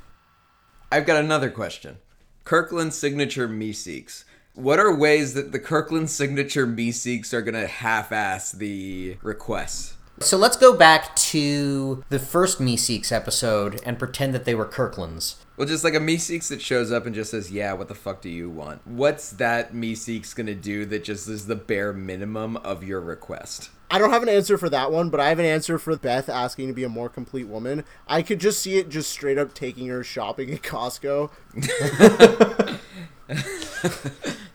I've 0.91 1.05
got 1.05 1.23
another 1.23 1.51
question. 1.51 1.99
Kirkland 2.45 2.95
signature 2.95 3.47
Meeseeks. 3.47 4.23
What 4.55 4.79
are 4.79 4.95
ways 4.95 5.35
that 5.35 5.51
the 5.51 5.59
Kirkland 5.59 6.09
signature 6.09 6.65
Meeseeks 6.65 7.31
are 7.31 7.43
gonna 7.43 7.67
half-ass 7.67 8.53
the 8.53 9.17
requests? 9.21 9.96
So 10.19 10.35
let's 10.35 10.57
go 10.57 10.75
back 10.75 11.15
to 11.15 12.03
the 12.09 12.17
first 12.17 12.59
Meeseeks 12.59 13.11
episode 13.11 13.79
and 13.85 13.99
pretend 13.99 14.33
that 14.33 14.45
they 14.45 14.55
were 14.55 14.65
Kirklands. 14.65 15.35
Well, 15.55 15.67
just 15.67 15.83
like 15.83 15.93
a 15.93 15.99
Meeseeks 15.99 16.47
that 16.49 16.61
shows 16.61 16.91
up 16.91 17.05
and 17.05 17.13
just 17.13 17.31
says, 17.31 17.51
"Yeah, 17.51 17.73
what 17.73 17.87
the 17.87 17.95
fuck 17.95 18.21
do 18.21 18.29
you 18.29 18.49
want?" 18.49 18.81
What's 18.85 19.29
that 19.31 19.73
Meeseeks 19.73 20.35
gonna 20.35 20.55
do 20.55 20.85
that 20.85 21.03
just 21.03 21.27
is 21.27 21.45
the 21.45 21.55
bare 21.55 21.93
minimum 21.93 22.57
of 22.57 22.83
your 22.83 22.99
request? 22.99 23.69
I 23.89 23.99
don't 23.99 24.09
have 24.09 24.23
an 24.23 24.29
answer 24.29 24.57
for 24.57 24.69
that 24.69 24.91
one, 24.91 25.09
but 25.09 25.19
I 25.19 25.29
have 25.29 25.39
an 25.39 25.45
answer 25.45 25.77
for 25.77 25.95
Beth 25.95 26.29
asking 26.29 26.67
to 26.67 26.73
be 26.73 26.83
a 26.83 26.89
more 26.89 27.09
complete 27.09 27.47
woman. 27.47 27.83
I 28.07 28.21
could 28.21 28.39
just 28.39 28.59
see 28.59 28.77
it 28.77 28.89
just 28.89 29.09
straight 29.09 29.37
up 29.37 29.53
taking 29.53 29.87
her 29.87 30.03
shopping 30.03 30.51
at 30.51 30.61
Costco. 30.61 31.29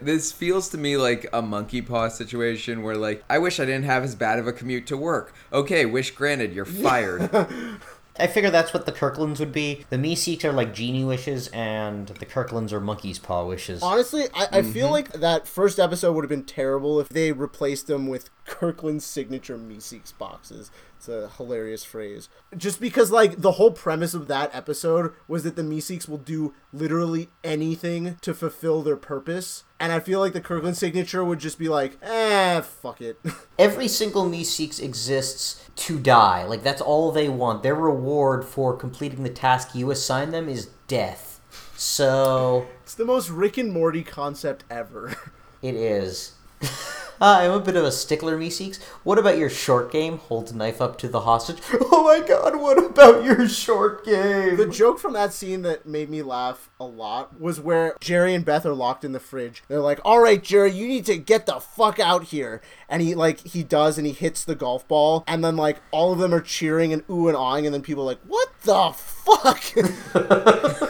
This 0.00 0.30
feels 0.30 0.68
to 0.70 0.78
me 0.78 0.96
like 0.96 1.26
a 1.32 1.42
monkey 1.42 1.82
paw 1.82 2.08
situation 2.08 2.82
where, 2.82 2.96
like, 2.96 3.24
I 3.28 3.38
wish 3.38 3.58
I 3.58 3.64
didn't 3.64 3.84
have 3.84 4.04
as 4.04 4.14
bad 4.14 4.38
of 4.38 4.46
a 4.46 4.52
commute 4.52 4.86
to 4.88 4.96
work. 4.96 5.34
Okay, 5.52 5.86
wish 5.86 6.12
granted, 6.12 6.52
you're 6.52 6.64
fired. 6.64 7.30
I 8.18 8.26
figure 8.26 8.50
that's 8.50 8.74
what 8.74 8.84
the 8.84 8.92
Kirklands 8.92 9.38
would 9.38 9.52
be. 9.52 9.84
The 9.90 9.96
Meeseeks 9.96 10.44
are 10.44 10.52
like 10.52 10.74
genie 10.74 11.04
wishes, 11.04 11.48
and 11.48 12.08
the 12.08 12.26
Kirklands 12.26 12.72
are 12.72 12.80
monkey's 12.80 13.18
paw 13.18 13.44
wishes. 13.44 13.82
Honestly, 13.82 14.24
I, 14.34 14.48
I 14.52 14.62
feel 14.62 14.86
mm-hmm. 14.86 14.92
like 14.92 15.12
that 15.12 15.46
first 15.46 15.78
episode 15.78 16.14
would 16.14 16.24
have 16.24 16.30
been 16.30 16.44
terrible 16.44 17.00
if 17.00 17.08
they 17.08 17.32
replaced 17.32 17.86
them 17.86 18.08
with 18.08 18.30
Kirkland's 18.48 19.04
signature 19.04 19.58
Meeseeks 19.58 20.16
boxes. 20.16 20.70
It's 20.96 21.08
a 21.08 21.28
hilarious 21.36 21.84
phrase. 21.84 22.30
Just 22.56 22.80
because, 22.80 23.10
like, 23.10 23.42
the 23.42 23.52
whole 23.52 23.70
premise 23.70 24.14
of 24.14 24.26
that 24.28 24.52
episode 24.54 25.12
was 25.28 25.44
that 25.44 25.54
the 25.54 25.62
Meeseeks 25.62 26.08
will 26.08 26.18
do 26.18 26.54
literally 26.72 27.28
anything 27.44 28.16
to 28.22 28.32
fulfill 28.32 28.82
their 28.82 28.96
purpose. 28.96 29.64
And 29.78 29.92
I 29.92 30.00
feel 30.00 30.18
like 30.18 30.32
the 30.32 30.40
Kirkland 30.40 30.78
signature 30.78 31.22
would 31.22 31.38
just 31.38 31.58
be 31.58 31.68
like, 31.68 31.98
eh, 32.02 32.62
fuck 32.62 33.02
it. 33.02 33.20
Every 33.58 33.86
single 33.86 34.24
Meeseeks 34.24 34.82
exists 34.82 35.62
to 35.76 35.98
die. 35.98 36.44
Like, 36.44 36.62
that's 36.62 36.80
all 36.80 37.12
they 37.12 37.28
want. 37.28 37.62
Their 37.62 37.74
reward 37.74 38.44
for 38.46 38.74
completing 38.74 39.24
the 39.24 39.30
task 39.30 39.74
you 39.74 39.90
assign 39.90 40.30
them 40.30 40.48
is 40.48 40.70
death. 40.88 41.40
So, 41.76 42.66
it's 42.82 42.94
the 42.94 43.04
most 43.04 43.28
Rick 43.28 43.58
and 43.58 43.70
Morty 43.70 44.02
concept 44.02 44.64
ever. 44.70 45.14
it 45.62 45.74
is. 45.74 46.32
Uh, 47.20 47.38
I'm 47.42 47.50
a 47.50 47.60
bit 47.60 47.76
of 47.76 47.84
a 47.84 47.90
stickler, 47.90 48.38
Meeseeks. 48.38 48.80
What 49.02 49.18
about 49.18 49.38
your 49.38 49.50
short 49.50 49.90
game? 49.90 50.18
Holds 50.18 50.52
knife 50.52 50.80
up 50.80 50.98
to 50.98 51.08
the 51.08 51.20
hostage. 51.20 51.58
Oh 51.90 52.04
my 52.04 52.26
god, 52.26 52.56
what 52.56 52.82
about 52.82 53.22
your 53.22 53.46
short 53.48 54.04
game? 54.04 54.56
The 54.56 54.66
joke 54.66 54.98
from 54.98 55.12
that 55.12 55.34
scene 55.34 55.60
that 55.62 55.84
made 55.84 56.08
me 56.08 56.22
laugh 56.22 56.70
a 56.80 56.84
lot 56.84 57.38
was 57.38 57.60
where 57.60 57.94
Jerry 58.00 58.34
and 58.34 58.44
Beth 58.44 58.64
are 58.64 58.72
locked 58.72 59.04
in 59.04 59.12
the 59.12 59.20
fridge. 59.20 59.62
They're 59.68 59.80
like, 59.80 60.00
"All 60.04 60.20
right, 60.20 60.42
Jerry, 60.42 60.72
you 60.72 60.86
need 60.88 61.04
to 61.06 61.18
get 61.18 61.44
the 61.44 61.60
fuck 61.60 61.98
out 61.98 62.24
here." 62.24 62.62
And 62.88 63.02
he 63.02 63.14
like 63.14 63.40
he 63.40 63.62
does, 63.62 63.98
and 63.98 64.06
he 64.06 64.14
hits 64.14 64.42
the 64.44 64.54
golf 64.54 64.88
ball, 64.88 65.22
and 65.26 65.44
then 65.44 65.56
like 65.56 65.80
all 65.90 66.12
of 66.12 66.18
them 66.18 66.32
are 66.32 66.40
cheering 66.40 66.92
and 66.92 67.02
ooh 67.10 67.28
and 67.28 67.36
awing, 67.36 67.66
and 67.66 67.74
then 67.74 67.82
people 67.82 68.04
are 68.04 68.06
like, 68.06 68.20
"What 68.26 68.48
the 68.62 68.92
fuck?" 68.94 69.62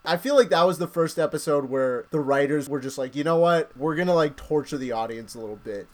I 0.10 0.18
feel 0.18 0.36
like 0.36 0.50
that 0.50 0.64
was 0.66 0.80
the 0.80 0.88
first 0.88 1.20
episode 1.20 1.70
where 1.70 2.06
the 2.10 2.20
writers 2.20 2.68
were 2.68 2.80
just 2.80 2.98
like, 2.98 3.16
you 3.16 3.24
know 3.24 3.38
what, 3.38 3.76
we're 3.78 3.96
gonna 3.96 4.16
like 4.16 4.36
torture 4.36 4.78
the 4.78 4.92
audience 4.92 5.36
a 5.36 5.40
little 5.40 5.58
bit. 5.58 5.88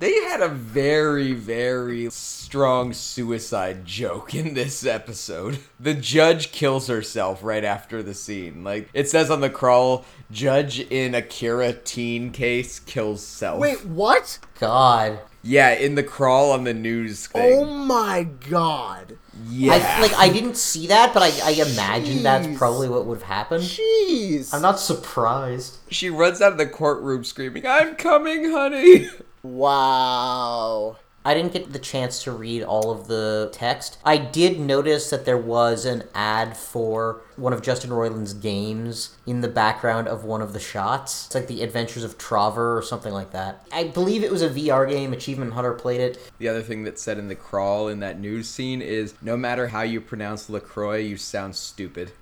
they 0.00 0.12
had 0.24 0.40
a 0.40 0.48
very, 0.48 1.32
very 1.32 2.10
strong 2.10 2.92
suicide 2.92 3.84
joke 3.84 4.34
in 4.34 4.54
this 4.54 4.84
episode. 4.84 5.58
The 5.78 5.94
judge 5.94 6.50
kills 6.50 6.88
herself 6.88 7.44
right 7.44 7.62
after 7.64 8.02
the 8.02 8.14
scene. 8.14 8.64
Like, 8.64 8.88
it 8.92 9.08
says 9.08 9.30
on 9.30 9.40
the 9.40 9.50
crawl, 9.50 10.04
judge 10.32 10.80
in 10.80 11.14
Akira 11.14 11.72
teen 11.72 12.32
case 12.32 12.80
kills 12.80 13.24
self. 13.24 13.60
Wait, 13.60 13.86
what? 13.86 14.40
God. 14.58 15.20
Yeah, 15.44 15.74
in 15.74 15.94
the 15.94 16.02
crawl 16.02 16.50
on 16.50 16.64
the 16.64 16.74
news 16.74 17.28
thing. 17.28 17.58
Oh 17.60 17.64
my 17.64 18.24
god. 18.24 19.18
Yeah. 19.48 19.72
I, 19.72 20.00
like, 20.00 20.14
I 20.14 20.28
didn't 20.28 20.56
see 20.56 20.86
that, 20.88 21.12
but 21.14 21.22
I, 21.22 21.32
I 21.44 21.50
imagine 21.52 22.22
that's 22.22 22.48
probably 22.58 22.88
what 22.88 23.06
would 23.06 23.20
have 23.20 23.28
happened. 23.28 23.64
Jeez. 23.64 24.52
I'm 24.52 24.62
not 24.62 24.78
surprised. 24.78 25.78
She 25.90 26.10
runs 26.10 26.40
out 26.40 26.52
of 26.52 26.58
the 26.58 26.66
courtroom 26.66 27.24
screaming, 27.24 27.66
I'm 27.66 27.96
coming, 27.96 28.50
honey! 28.50 29.08
Wow. 29.42 30.96
I 31.26 31.32
didn't 31.32 31.54
get 31.54 31.72
the 31.72 31.78
chance 31.78 32.22
to 32.24 32.32
read 32.32 32.62
all 32.62 32.90
of 32.90 33.06
the 33.06 33.48
text. 33.50 33.96
I 34.04 34.18
did 34.18 34.60
notice 34.60 35.08
that 35.08 35.24
there 35.24 35.38
was 35.38 35.86
an 35.86 36.04
ad 36.14 36.54
for 36.54 37.22
one 37.36 37.54
of 37.54 37.62
Justin 37.62 37.90
Roiland's 37.90 38.34
games 38.34 39.16
in 39.24 39.40
the 39.40 39.48
background 39.48 40.06
of 40.06 40.24
one 40.24 40.42
of 40.42 40.52
the 40.52 40.60
shots. 40.60 41.24
It's 41.26 41.34
like 41.34 41.46
the 41.46 41.62
Adventures 41.62 42.04
of 42.04 42.18
Trover 42.18 42.76
or 42.76 42.82
something 42.82 43.12
like 43.12 43.30
that. 43.30 43.66
I 43.72 43.84
believe 43.84 44.22
it 44.22 44.30
was 44.30 44.42
a 44.42 44.50
VR 44.50 44.86
game. 44.86 45.14
Achievement 45.14 45.54
Hunter 45.54 45.72
played 45.72 46.02
it. 46.02 46.30
The 46.38 46.48
other 46.48 46.60
thing 46.60 46.84
that's 46.84 47.00
said 47.00 47.16
in 47.18 47.28
the 47.28 47.34
crawl 47.34 47.88
in 47.88 48.00
that 48.00 48.20
news 48.20 48.46
scene 48.46 48.82
is 48.82 49.14
no 49.22 49.36
matter 49.36 49.68
how 49.68 49.80
you 49.80 50.02
pronounce 50.02 50.50
LaCroix, 50.50 50.98
you 50.98 51.16
sound 51.16 51.56
stupid. 51.56 52.12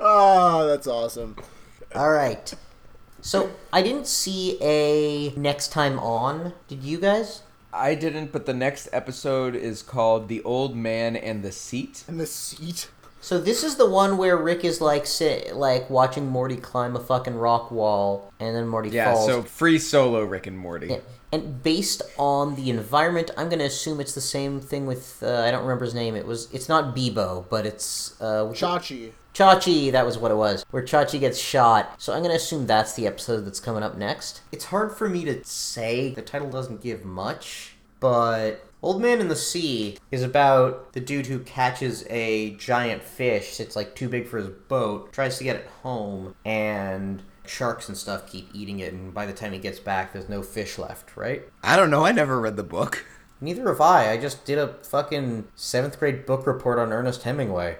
Oh, 0.00 0.66
that's 0.68 0.86
awesome. 0.86 1.36
All 1.94 2.10
right. 2.10 2.54
So 3.20 3.50
I 3.72 3.82
didn't 3.82 4.06
see 4.06 4.58
a 4.60 5.30
next 5.36 5.72
time 5.72 5.98
on. 5.98 6.52
Did 6.68 6.82
you 6.82 6.98
guys? 6.98 7.42
I 7.72 7.94
didn't, 7.94 8.32
but 8.32 8.46
the 8.46 8.54
next 8.54 8.88
episode 8.92 9.54
is 9.54 9.82
called 9.82 10.28
The 10.28 10.42
Old 10.44 10.76
Man 10.76 11.14
and 11.16 11.42
the 11.42 11.52
Seat. 11.52 12.04
And 12.08 12.18
the 12.18 12.26
seat. 12.26 12.88
So 13.20 13.38
this 13.40 13.64
is 13.64 13.74
the 13.76 13.88
one 13.90 14.16
where 14.18 14.36
Rick 14.36 14.64
is 14.64 14.80
like 14.80 15.04
sit, 15.04 15.56
like 15.56 15.90
watching 15.90 16.26
Morty 16.28 16.56
climb 16.56 16.94
a 16.94 17.00
fucking 17.00 17.34
rock 17.34 17.70
wall, 17.70 18.32
and 18.38 18.54
then 18.54 18.68
Morty 18.68 18.90
Yeah, 18.90 19.12
falls. 19.14 19.26
so 19.26 19.42
free 19.42 19.78
solo 19.80 20.22
Rick 20.22 20.46
and 20.46 20.56
Morty. 20.58 20.86
Yeah. 20.88 20.98
And 21.36 21.62
based 21.62 22.00
on 22.16 22.54
the 22.54 22.70
environment, 22.70 23.30
I'm 23.36 23.50
gonna 23.50 23.64
assume 23.64 24.00
it's 24.00 24.14
the 24.14 24.22
same 24.22 24.58
thing 24.58 24.86
with 24.86 25.22
uh, 25.22 25.42
I 25.42 25.50
don't 25.50 25.64
remember 25.64 25.84
his 25.84 25.94
name. 25.94 26.16
It 26.16 26.26
was 26.26 26.50
it's 26.50 26.66
not 26.66 26.96
Bebo, 26.96 27.46
but 27.50 27.66
it's 27.66 28.18
uh, 28.22 28.46
Chachi. 28.54 29.12
Chachi. 29.34 29.92
That 29.92 30.06
was 30.06 30.16
what 30.16 30.30
it 30.30 30.36
was. 30.36 30.64
Where 30.70 30.82
Chachi 30.82 31.20
gets 31.20 31.38
shot. 31.38 32.00
So 32.00 32.14
I'm 32.14 32.22
gonna 32.22 32.36
assume 32.36 32.66
that's 32.66 32.94
the 32.94 33.06
episode 33.06 33.42
that's 33.42 33.60
coming 33.60 33.82
up 33.82 33.98
next. 33.98 34.40
It's 34.50 34.64
hard 34.64 34.96
for 34.96 35.10
me 35.10 35.26
to 35.26 35.44
say. 35.44 36.14
The 36.14 36.22
title 36.22 36.48
doesn't 36.48 36.80
give 36.80 37.04
much, 37.04 37.76
but 38.00 38.66
Old 38.80 39.02
Man 39.02 39.20
in 39.20 39.28
the 39.28 39.36
Sea 39.36 39.98
is 40.10 40.22
about 40.22 40.94
the 40.94 41.00
dude 41.00 41.26
who 41.26 41.40
catches 41.40 42.06
a 42.08 42.54
giant 42.54 43.02
fish 43.02 43.58
that's 43.58 43.76
like 43.76 43.94
too 43.94 44.08
big 44.08 44.26
for 44.26 44.38
his 44.38 44.48
boat, 44.48 45.12
tries 45.12 45.36
to 45.36 45.44
get 45.44 45.56
it 45.56 45.66
home, 45.82 46.34
and 46.46 47.22
sharks 47.48 47.88
and 47.88 47.96
stuff 47.96 48.30
keep 48.30 48.48
eating 48.52 48.80
it, 48.80 48.92
and 48.92 49.12
by 49.12 49.26
the 49.26 49.32
time 49.32 49.52
he 49.52 49.58
gets 49.58 49.78
back, 49.78 50.12
there's 50.12 50.28
no 50.28 50.42
fish 50.42 50.78
left, 50.78 51.16
right? 51.16 51.42
I 51.62 51.76
don't 51.76 51.90
know, 51.90 52.04
I 52.04 52.12
never 52.12 52.40
read 52.40 52.56
the 52.56 52.62
book. 52.62 53.04
Neither 53.40 53.68
have 53.68 53.80
I. 53.80 54.12
I 54.12 54.16
just 54.16 54.44
did 54.44 54.58
a 54.58 54.74
fucking 54.82 55.48
seventh 55.54 55.98
grade 55.98 56.24
book 56.24 56.46
report 56.46 56.78
on 56.78 56.92
Ernest 56.92 57.24
Hemingway. 57.24 57.78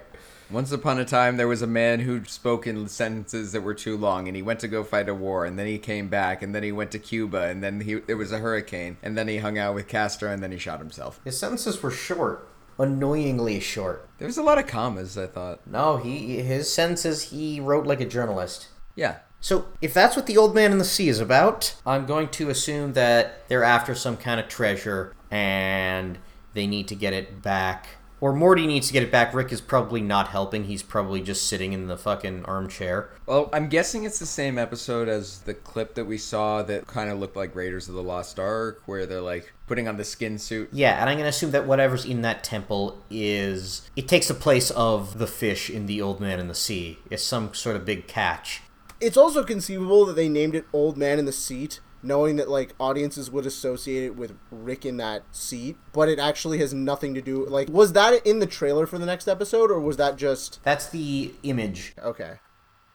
Once 0.49 0.71
upon 0.71 0.97
a 0.97 1.03
time, 1.03 1.35
there 1.35 1.47
was 1.47 1.61
a 1.61 1.67
man 1.67 1.99
who 1.99 2.23
spoke 2.23 2.65
in 2.65 2.87
sentences 2.87 3.51
that 3.51 3.61
were 3.61 3.73
too 3.73 3.97
long, 3.97 4.27
and 4.27 4.35
he 4.35 4.41
went 4.41 4.61
to 4.61 4.67
go 4.67 4.81
fight 4.81 5.09
a 5.09 5.13
war, 5.13 5.43
and 5.43 5.59
then 5.59 5.67
he 5.67 5.77
came 5.77 6.07
back, 6.07 6.41
and 6.41 6.55
then 6.55 6.63
he 6.63 6.71
went 6.71 6.89
to 6.91 6.99
Cuba, 6.99 7.47
and 7.47 7.61
then 7.61 7.81
he 7.81 7.95
there 7.95 8.15
was 8.15 8.31
a 8.31 8.39
hurricane, 8.39 8.95
and 9.03 9.17
then 9.17 9.27
he 9.27 9.39
hung 9.39 9.57
out 9.57 9.75
with 9.75 9.89
Castro, 9.89 10.31
and 10.31 10.41
then 10.41 10.53
he 10.53 10.57
shot 10.57 10.79
himself. 10.79 11.19
His 11.25 11.37
sentences 11.37 11.83
were 11.83 11.91
short, 11.91 12.47
annoyingly 12.79 13.59
short. 13.59 14.07
There 14.19 14.27
was 14.27 14.37
a 14.37 14.43
lot 14.43 14.57
of 14.57 14.67
commas, 14.67 15.17
I 15.17 15.27
thought. 15.27 15.67
No, 15.67 15.97
he 15.97 16.41
his 16.41 16.71
sentences 16.71 17.23
he 17.23 17.59
wrote 17.59 17.85
like 17.85 17.99
a 17.99 18.05
journalist. 18.05 18.69
Yeah. 18.95 19.17
So, 19.39 19.67
if 19.81 19.93
that's 19.93 20.15
what 20.15 20.25
the 20.25 20.37
old 20.37 20.55
man 20.55 20.71
in 20.71 20.77
the 20.77 20.83
sea 20.83 21.09
is 21.09 21.19
about, 21.19 21.75
I'm 21.85 22.05
going 22.05 22.29
to 22.29 22.49
assume 22.49 22.93
that 22.93 23.47
they're 23.47 23.63
after 23.63 23.93
some 23.93 24.17
kind 24.17 24.39
of 24.39 24.47
treasure 24.47 25.15
and 25.29 26.17
they 26.53 26.67
need 26.67 26.87
to 26.87 26.95
get 26.95 27.13
it 27.13 27.41
back. 27.41 27.87
Or 28.19 28.33
Morty 28.33 28.65
needs 28.65 28.87
to 28.87 28.93
get 28.93 29.03
it 29.03 29.11
back. 29.11 29.31
Rick 29.33 29.51
is 29.51 29.61
probably 29.61 30.01
not 30.01 30.29
helping. 30.29 30.63
He's 30.63 30.81
probably 30.81 31.21
just 31.21 31.47
sitting 31.47 31.71
in 31.73 31.85
the 31.85 31.97
fucking 31.97 32.45
armchair. 32.45 33.11
Well, 33.27 33.47
I'm 33.53 33.69
guessing 33.69 34.05
it's 34.05 34.17
the 34.17 34.25
same 34.25 34.57
episode 34.57 35.07
as 35.07 35.41
the 35.41 35.53
clip 35.53 35.93
that 35.93 36.05
we 36.05 36.17
saw 36.17 36.63
that 36.63 36.87
kind 36.87 37.11
of 37.11 37.19
looked 37.19 37.35
like 37.35 37.55
Raiders 37.55 37.87
of 37.87 37.93
the 37.93 38.01
Lost 38.01 38.39
Ark, 38.39 38.81
where 38.87 39.05
they're 39.05 39.21
like 39.21 39.53
putting 39.67 39.87
on 39.87 39.97
the 39.97 40.03
skin 40.03 40.39
suit. 40.39 40.69
Yeah, 40.71 40.99
and 40.99 41.07
I'm 41.07 41.17
going 41.17 41.25
to 41.25 41.29
assume 41.29 41.51
that 41.51 41.67
whatever's 41.67 42.05
in 42.05 42.23
that 42.23 42.43
temple 42.43 43.03
is. 43.11 43.87
It 43.95 44.07
takes 44.07 44.29
the 44.29 44.33
place 44.33 44.71
of 44.71 45.19
the 45.19 45.27
fish 45.27 45.69
in 45.69 45.85
the 45.85 46.01
old 46.01 46.19
man 46.19 46.39
in 46.39 46.47
the 46.47 46.55
sea. 46.55 46.97
It's 47.11 47.21
some 47.21 47.53
sort 47.53 47.75
of 47.75 47.85
big 47.85 48.07
catch. 48.07 48.63
It's 48.99 49.17
also 49.17 49.43
conceivable 49.43 50.05
that 50.05 50.15
they 50.15 50.29
named 50.29 50.55
it 50.55 50.65
Old 50.73 50.97
Man 50.97 51.19
in 51.19 51.25
the 51.25 51.31
Seat 51.31 51.79
knowing 52.03 52.35
that 52.37 52.49
like 52.49 52.73
audiences 52.79 53.29
would 53.31 53.45
associate 53.45 54.03
it 54.03 54.15
with 54.15 54.37
Rick 54.51 54.85
in 54.85 54.97
that 54.97 55.23
seat, 55.31 55.77
but 55.93 56.09
it 56.09 56.19
actually 56.19 56.59
has 56.59 56.73
nothing 56.73 57.13
to 57.15 57.21
do. 57.21 57.45
Like, 57.45 57.69
was 57.69 57.93
that 57.93 58.25
in 58.25 58.39
the 58.39 58.45
trailer 58.45 58.85
for 58.85 58.97
the 58.97 59.05
next 59.05 59.27
episode, 59.27 59.71
or 59.71 59.79
was 59.79 59.97
that 59.97 60.15
just 60.15 60.63
That's 60.63 60.89
the 60.89 61.33
image. 61.43 61.93
okay? 62.01 62.35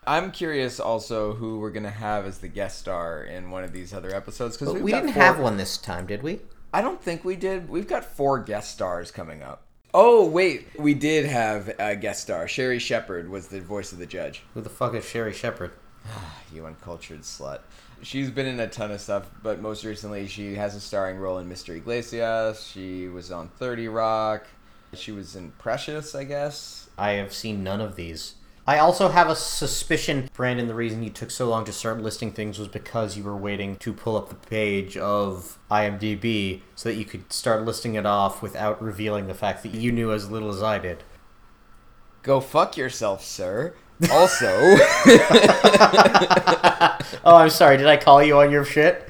I'm 0.04 0.32
curious 0.32 0.80
also 0.80 1.34
who 1.34 1.60
we're 1.60 1.70
gonna 1.70 1.90
have 1.90 2.26
as 2.26 2.38
the 2.38 2.48
guest 2.48 2.78
star 2.80 3.22
in 3.22 3.50
one 3.50 3.62
of 3.62 3.72
these 3.72 3.94
other 3.94 4.12
episodes 4.14 4.56
because 4.56 4.74
we 4.74 4.90
didn't 4.90 5.10
have 5.10 5.38
one 5.38 5.56
this 5.56 5.78
time, 5.78 6.06
did 6.06 6.22
we? 6.22 6.40
I 6.74 6.80
don't 6.80 7.00
think 7.00 7.24
we 7.24 7.36
did. 7.36 7.68
We've 7.68 7.86
got 7.86 8.04
four 8.04 8.40
guest 8.40 8.72
stars 8.72 9.12
coming 9.12 9.42
up. 9.42 9.64
Oh 9.94 10.26
wait, 10.26 10.68
we 10.76 10.94
did 10.94 11.26
have 11.26 11.72
a 11.78 11.94
guest 11.94 12.22
star. 12.22 12.48
Sherri 12.48 12.78
Shepherd 12.80 13.28
was 13.28 13.48
the 13.48 13.60
voice 13.60 13.92
of 13.92 13.98
the 13.98 14.06
judge. 14.06 14.42
Who 14.54 14.60
the 14.60 14.70
fuck 14.70 14.94
is 14.94 15.04
Sherri 15.04 15.34
Shepherd? 15.34 15.70
You 16.52 16.66
uncultured 16.66 17.22
slut. 17.22 17.60
She's 18.02 18.30
been 18.30 18.46
in 18.46 18.60
a 18.60 18.68
ton 18.68 18.90
of 18.90 19.00
stuff, 19.00 19.30
but 19.42 19.62
most 19.62 19.84
recently 19.84 20.26
she 20.26 20.54
has 20.56 20.74
a 20.74 20.80
starring 20.80 21.18
role 21.18 21.38
in 21.38 21.48
Mr. 21.48 21.74
Iglesias. 21.74 22.66
She 22.66 23.08
was 23.08 23.32
on 23.32 23.48
30 23.48 23.88
Rock. 23.88 24.46
She 24.92 25.12
was 25.12 25.34
in 25.34 25.52
Precious, 25.52 26.14
I 26.14 26.24
guess. 26.24 26.90
I 26.98 27.12
have 27.12 27.32
seen 27.32 27.64
none 27.64 27.80
of 27.80 27.96
these. 27.96 28.34
I 28.64 28.78
also 28.78 29.08
have 29.08 29.28
a 29.28 29.34
suspicion, 29.34 30.30
Brandon, 30.34 30.68
the 30.68 30.74
reason 30.74 31.02
you 31.02 31.10
took 31.10 31.32
so 31.32 31.48
long 31.48 31.64
to 31.64 31.72
start 31.72 32.00
listing 32.00 32.30
things 32.30 32.60
was 32.60 32.68
because 32.68 33.16
you 33.16 33.24
were 33.24 33.36
waiting 33.36 33.74
to 33.76 33.92
pull 33.92 34.16
up 34.16 34.28
the 34.28 34.36
page 34.36 34.96
of 34.96 35.58
IMDb 35.68 36.60
so 36.76 36.88
that 36.88 36.94
you 36.94 37.04
could 37.04 37.32
start 37.32 37.64
listing 37.64 37.96
it 37.96 38.06
off 38.06 38.40
without 38.40 38.80
revealing 38.80 39.26
the 39.26 39.34
fact 39.34 39.64
that 39.64 39.74
you 39.74 39.90
knew 39.90 40.12
as 40.12 40.30
little 40.30 40.50
as 40.50 40.62
I 40.62 40.78
did. 40.78 41.02
Go 42.22 42.40
fuck 42.40 42.76
yourself, 42.76 43.24
sir. 43.24 43.74
Also, 44.10 44.46
Oh, 47.24 47.36
I'm 47.36 47.50
sorry, 47.50 47.76
did 47.76 47.86
I 47.86 47.96
call 47.96 48.22
you 48.22 48.38
on 48.38 48.50
your 48.50 48.64
shit? 48.64 49.08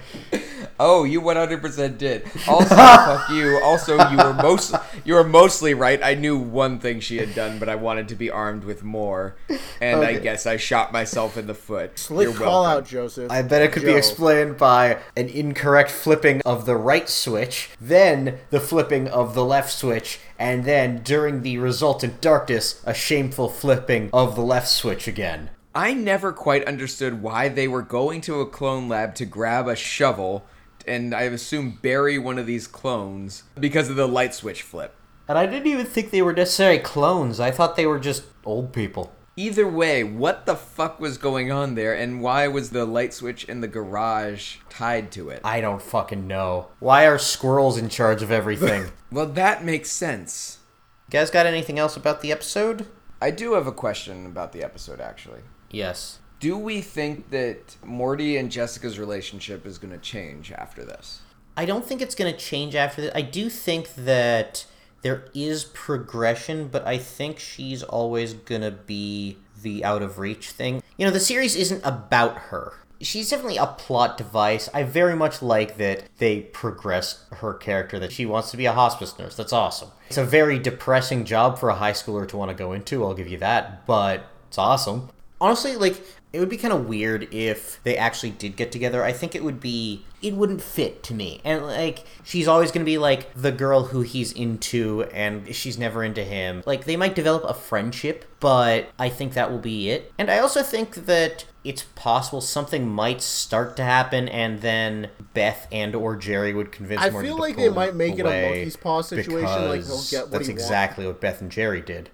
Oh, 0.83 1.05
you 1.05 1.21
100% 1.21 1.97
did. 1.97 2.25
Also, 2.49 2.75
fuck 2.75 3.31
you. 3.31 3.61
Also, 3.63 3.97
you 4.11 4.17
were 4.17 4.35
most 4.35 4.75
you 5.05 5.15
were 5.15 5.25
mostly 5.25 5.75
right. 5.75 6.03
I 6.03 6.15
knew 6.15 6.37
one 6.37 6.79
thing 6.79 7.01
she 7.01 7.19
had 7.19 7.35
done, 7.35 7.59
but 7.59 7.69
I 7.69 7.77
wanted 7.77 8.09
to 8.09 8.15
be 8.15 8.31
armed 8.31 8.65
with 8.65 8.83
more, 8.83 9.37
and 9.81 10.01
I 10.01 10.19
guess 10.19 10.45
I 10.47 10.57
shot 10.57 10.93
myself 10.93 11.37
in 11.37 11.47
the 11.47 11.55
foot. 11.55 11.99
Slick 11.99 12.29
You're 12.29 12.37
call 12.37 12.63
welcome. 12.63 12.79
out, 12.83 12.89
Joseph. 12.89 13.31
I 13.31 13.43
bet 13.43 13.63
it 13.63 13.73
could 13.73 13.85
be 13.85 13.95
explained 13.95 14.59
by 14.59 14.99
an 15.17 15.29
incorrect 15.29 15.91
flipping 15.91 16.43
of 16.43 16.67
the 16.67 16.77
right 16.77 17.09
switch, 17.09 17.71
then 17.81 18.39
the 18.51 18.61
flipping 18.61 19.09
of 19.09 19.35
the 19.35 19.45
left 19.45 19.73
switch, 19.73 20.21
and 20.39 20.65
then 20.65 21.03
during 21.03 21.43
the 21.43 21.59
resultant 21.59 22.21
darkness, 22.21 22.83
a 22.85 22.93
shameful 22.95 23.49
flipping 23.49 24.11
of 24.13 24.35
the 24.35 24.43
left 24.43 24.69
switch 24.69 25.07
again. 25.07 25.51
I 25.75 25.95
never 25.95 26.33
quite 26.33 26.67
understood 26.67 27.23
why 27.23 27.49
they 27.49 27.67
were 27.67 27.81
going 27.81 28.21
to 28.23 28.41
a 28.41 28.47
clone 28.47 28.91
lab 28.91 29.15
to 29.15 29.25
grab 29.25 29.69
a 29.69 29.77
shovel 29.77 30.45
and 30.87 31.15
I 31.15 31.23
assume 31.23 31.79
bury 31.83 32.19
one 32.19 32.39
of 32.39 32.47
these 32.47 32.67
clones 32.67 33.45
because 33.59 33.89
of 33.89 33.97
the 33.97 34.09
light 34.09 34.35
switch 34.35 34.63
flip. 34.63 34.95
And 35.29 35.39
I 35.39 35.47
didn't 35.47 35.69
even 35.69 35.87
think 35.87 36.11
they 36.11 36.23
were 36.23 36.33
necessarily 36.33 36.79
clones. 36.79 37.39
I 37.41 37.51
thought 37.51 37.77
they 37.77 37.87
were 37.87 37.99
just 38.01 38.25
old 38.45 38.73
people. 38.73 39.13
Either 39.35 39.67
way, 39.67 40.05
what 40.05 40.45
the 40.45 40.55
fuck 40.55 41.01
was 41.01 41.17
going 41.17 41.51
on 41.51 41.75
there 41.75 41.95
and 41.95 42.21
why 42.21 42.47
was 42.49 42.69
the 42.71 42.85
light 42.85 43.15
switch 43.15 43.45
in 43.45 43.63
the 43.63 43.69
garage 43.69 44.57
tied 44.69 45.11
to 45.13 45.31
it? 45.31 45.41
I 45.43 45.63
don't 45.63 45.81
fucking 45.81 46.27
know. 46.27 46.69
Why 46.81 47.07
are 47.07 47.17
squirrels 47.19 47.79
in 47.79 47.89
charge 47.89 48.23
of 48.23 48.31
everything? 48.31 48.91
Well, 49.11 49.27
that 49.27 49.63
makes 49.63 49.91
sense. 49.91 50.59
you 51.07 51.13
guys 51.13 51.31
got 51.31 51.45
anything 51.45 51.79
else 51.79 51.97
about 51.99 52.23
the 52.23 52.33
episode? 52.33 52.87
I 53.21 53.31
do 53.31 53.53
have 53.53 53.67
a 53.67 53.73
question 53.73 54.25
about 54.25 54.53
the 54.53 54.63
episode 54.65 55.01
actually. 55.01 55.41
Yes. 55.71 56.19
Do 56.43 56.59
we 56.59 56.81
think 56.81 57.31
that 57.31 57.77
Morty 57.85 58.37
and 58.37 58.51
Jessica's 58.51 58.99
relationship 58.99 59.65
is 59.65 59.79
going 59.79 59.93
to 59.93 59.99
change 59.99 60.51
after 60.51 60.85
this? 60.85 61.21
I 61.57 61.65
don't 61.65 61.87
think 61.87 62.03
it's 62.03 62.17
going 62.17 62.33
to 62.33 62.37
change 62.37 62.75
after 62.75 63.01
this. 63.01 63.13
I 63.15 63.23
do 63.23 63.49
think 63.49 63.95
that 63.95 64.67
there 65.03 65.27
is 65.37 65.63
progression, 65.63 66.67
but 66.67 66.85
I 66.85 66.99
think 66.99 67.39
she's 67.39 67.85
always 67.85 68.35
going 68.35 68.63
to 68.63 68.73
be 68.73 69.37
the 69.63 69.85
out 69.85 70.03
of 70.03 70.19
reach 70.19 70.51
thing. 70.51 70.83
You 70.97 71.07
know, 71.07 71.13
the 71.13 71.21
series 71.21 71.55
isn't 71.55 71.81
about 71.85 72.37
her. 72.37 72.73
She's 73.01 73.31
definitely 73.31 73.59
a 73.59 73.67
plot 73.67 74.19
device. 74.19 74.69
I 74.75 74.83
very 74.83 75.15
much 75.15 75.43
like 75.43 75.77
that 75.77 76.09
they 76.19 76.41
progress 76.41 77.25
her 77.35 77.55
character, 77.55 78.01
that 78.01 78.11
she 78.11 78.27
wants 78.27 78.51
to 78.51 78.57
be 78.57 78.67
a 78.67 78.73
hospice 78.73 79.17
nurse. 79.17 79.37
That's 79.37 79.53
awesome. 79.53 79.91
It's 80.09 80.19
a 80.19 80.25
very 80.25 80.59
depressing 80.59 81.25
job 81.25 81.61
for 81.61 81.69
a 81.69 81.77
high 81.77 81.93
schooler 81.93 82.27
to 82.27 82.37
want 82.37 82.51
to 82.51 82.57
go 82.57 82.73
into, 82.73 83.05
I'll 83.05 83.15
give 83.15 83.29
you 83.29 83.39
that, 83.39 83.87
but 83.87 84.27
it's 84.49 84.59
awesome. 84.59 85.11
Honestly, 85.43 85.77
like, 85.77 86.03
it 86.33 86.41
would 86.41 86.49
be 86.49 86.57
kind 86.57 86.73
of 86.73 86.89
weird 86.89 87.29
if 87.35 87.83
they 87.85 87.97
actually 87.97 88.31
did 88.31 88.57
get 88.57 88.73
together. 88.73 89.05
I 89.05 89.13
think 89.13 89.35
it 89.35 89.45
would 89.45 89.61
be 89.61 90.05
it 90.23 90.35
wouldn't 90.35 90.63
fit 90.63 91.03
to 91.03 91.15
me. 91.15 91.41
And 91.45 91.67
like 91.67 92.05
she's 92.25 92.49
always 92.49 92.71
going 92.71 92.85
to 92.85 92.91
be 92.91 92.97
like 92.97 93.33
the 93.35 93.53
girl 93.53 93.85
who 93.85 94.01
he's 94.01 94.33
into 94.33 95.03
and 95.13 95.55
she's 95.55 95.77
never 95.77 96.03
into 96.03 96.25
him. 96.25 96.63
Like 96.65 96.85
they 96.85 96.97
might 96.97 97.15
develop 97.15 97.45
a 97.45 97.53
friendship, 97.53 98.25
but 98.41 98.89
I 98.99 99.09
think 99.09 99.35
that 99.35 99.51
will 99.51 99.59
be 99.59 99.91
it. 99.91 100.13
And 100.19 100.31
I 100.31 100.39
also 100.39 100.63
think 100.63 101.07
that 101.07 101.45
it's 101.65 101.83
possible 101.95 102.41
something 102.41 102.89
might 102.89 103.21
start 103.21 103.77
to 103.77 103.85
happen 103.85 104.29
and 104.29 104.63
then 104.63 105.11
Beth 105.35 105.69
and 105.71 105.95
or 105.95 106.17
Jerry 106.17 106.55
would 106.55 106.73
convince 106.73 107.03
I 107.03 107.11
feel 107.11 107.37
like 107.39 107.57
they 107.57 107.69
might 107.69 107.95
make 107.95 108.19
it 108.19 108.27
a 108.27 108.43
monkey's 108.49 108.77
paw 108.77 109.03
situation, 109.03 109.69
like, 109.69 109.85
he'll 109.85 110.03
get 110.11 110.23
what 110.23 110.31
That's 110.33 110.47
he 110.47 110.53
wants. 110.53 110.65
exactly 110.65 111.07
what 111.07 111.21
Beth 111.21 111.41
and 111.41 111.51
Jerry 111.51 111.83
did. 111.83 112.11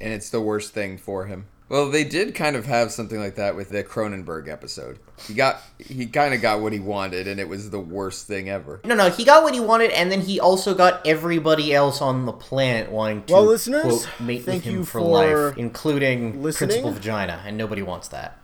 And 0.00 0.12
it's 0.12 0.30
the 0.30 0.40
worst 0.40 0.72
thing 0.72 0.98
for 0.98 1.26
him. 1.26 1.46
Well, 1.68 1.88
they 1.88 2.02
did 2.02 2.34
kind 2.34 2.56
of 2.56 2.66
have 2.66 2.90
something 2.90 3.20
like 3.20 3.36
that 3.36 3.54
with 3.54 3.68
the 3.68 3.84
Cronenberg 3.84 4.48
episode. 4.48 4.98
He 5.28 5.34
got 5.34 5.62
he 5.78 6.06
kind 6.06 6.34
of 6.34 6.42
got 6.42 6.60
what 6.60 6.72
he 6.72 6.80
wanted, 6.80 7.28
and 7.28 7.38
it 7.38 7.48
was 7.48 7.70
the 7.70 7.78
worst 7.78 8.26
thing 8.26 8.48
ever. 8.48 8.80
No, 8.84 8.96
no, 8.96 9.08
he 9.08 9.24
got 9.24 9.44
what 9.44 9.54
he 9.54 9.60
wanted, 9.60 9.92
and 9.92 10.10
then 10.10 10.20
he 10.20 10.40
also 10.40 10.74
got 10.74 11.06
everybody 11.06 11.72
else 11.72 12.02
on 12.02 12.26
the 12.26 12.32
planet 12.32 12.90
wanting 12.90 13.22
to 13.26 13.32
Well, 13.34 13.44
listeners, 13.44 13.82
quote, 13.82 14.08
mate 14.18 14.42
thank 14.42 14.64
with 14.64 14.72
him 14.72 14.78
you 14.80 14.84
for, 14.84 14.98
for 14.98 15.46
life, 15.46 15.58
including 15.58 16.42
listening. 16.42 16.70
Principal 16.70 16.90
Vagina, 16.90 17.44
and 17.46 17.56
nobody 17.56 17.82
wants 17.82 18.08
that. 18.08 18.36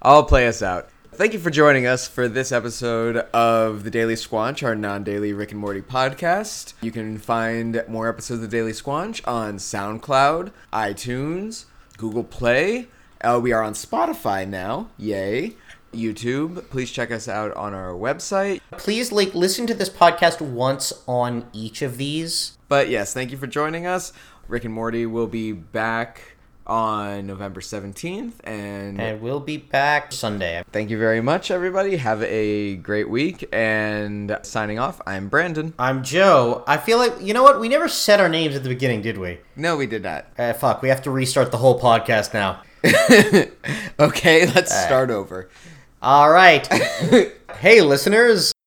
I'll 0.00 0.22
play 0.22 0.46
us 0.46 0.62
out. 0.62 0.88
Thank 1.16 1.32
you 1.32 1.38
for 1.38 1.48
joining 1.48 1.86
us 1.86 2.06
for 2.06 2.28
this 2.28 2.52
episode 2.52 3.16
of 3.32 3.84
the 3.84 3.90
Daily 3.90 4.16
Squanch, 4.16 4.62
our 4.62 4.74
non-daily 4.74 5.32
Rick 5.32 5.50
and 5.50 5.58
Morty 5.58 5.80
podcast. 5.80 6.74
You 6.82 6.90
can 6.90 7.16
find 7.16 7.82
more 7.88 8.06
episodes 8.06 8.42
of 8.42 8.50
the 8.50 8.54
Daily 8.54 8.72
Squanch 8.72 9.26
on 9.26 9.56
SoundCloud, 9.56 10.52
iTunes, 10.74 11.64
Google 11.96 12.22
Play. 12.22 12.88
Uh, 13.22 13.40
we 13.42 13.50
are 13.50 13.62
on 13.62 13.72
Spotify 13.72 14.46
now. 14.46 14.90
Yay! 14.98 15.56
YouTube. 15.94 16.68
Please 16.68 16.90
check 16.90 17.10
us 17.10 17.28
out 17.28 17.50
on 17.54 17.72
our 17.72 17.92
website. 17.92 18.60
Please, 18.72 19.10
like, 19.10 19.34
listen 19.34 19.66
to 19.68 19.74
this 19.74 19.88
podcast 19.88 20.42
once 20.42 20.92
on 21.08 21.46
each 21.54 21.80
of 21.80 21.96
these. 21.96 22.58
But 22.68 22.90
yes, 22.90 23.14
thank 23.14 23.30
you 23.30 23.38
for 23.38 23.46
joining 23.46 23.86
us. 23.86 24.12
Rick 24.48 24.66
and 24.66 24.74
Morty 24.74 25.06
will 25.06 25.28
be 25.28 25.52
back 25.52 26.35
on 26.66 27.26
November 27.26 27.60
17th 27.60 28.32
and 28.44 29.00
And 29.00 29.20
we'll 29.20 29.40
be 29.40 29.56
back 29.56 30.12
Sunday. 30.12 30.62
Thank 30.72 30.90
you 30.90 30.98
very 30.98 31.20
much, 31.20 31.50
everybody. 31.50 31.96
Have 31.96 32.22
a 32.22 32.76
great 32.76 33.08
week. 33.08 33.48
And 33.52 34.38
signing 34.42 34.78
off, 34.78 35.00
I'm 35.06 35.28
Brandon. 35.28 35.74
I'm 35.78 36.02
Joe. 36.02 36.64
I 36.66 36.76
feel 36.76 36.98
like, 36.98 37.14
you 37.20 37.34
know 37.34 37.42
what? 37.42 37.60
We 37.60 37.68
never 37.68 37.88
said 37.88 38.20
our 38.20 38.28
names 38.28 38.54
at 38.54 38.62
the 38.62 38.68
beginning, 38.68 39.02
did 39.02 39.18
we? 39.18 39.38
No, 39.56 39.76
we 39.76 39.86
did 39.86 40.02
not. 40.02 40.26
Uh, 40.38 40.52
fuck, 40.52 40.82
we 40.82 40.88
have 40.88 41.02
to 41.02 41.10
restart 41.10 41.50
the 41.50 41.58
whole 41.58 41.80
podcast 41.80 42.34
now. 42.34 42.62
okay, 43.98 44.46
let's 44.46 44.74
start 44.74 45.10
over. 45.10 45.48
All 46.02 46.30
right. 46.30 46.66
hey, 47.58 47.80
listeners. 47.80 48.52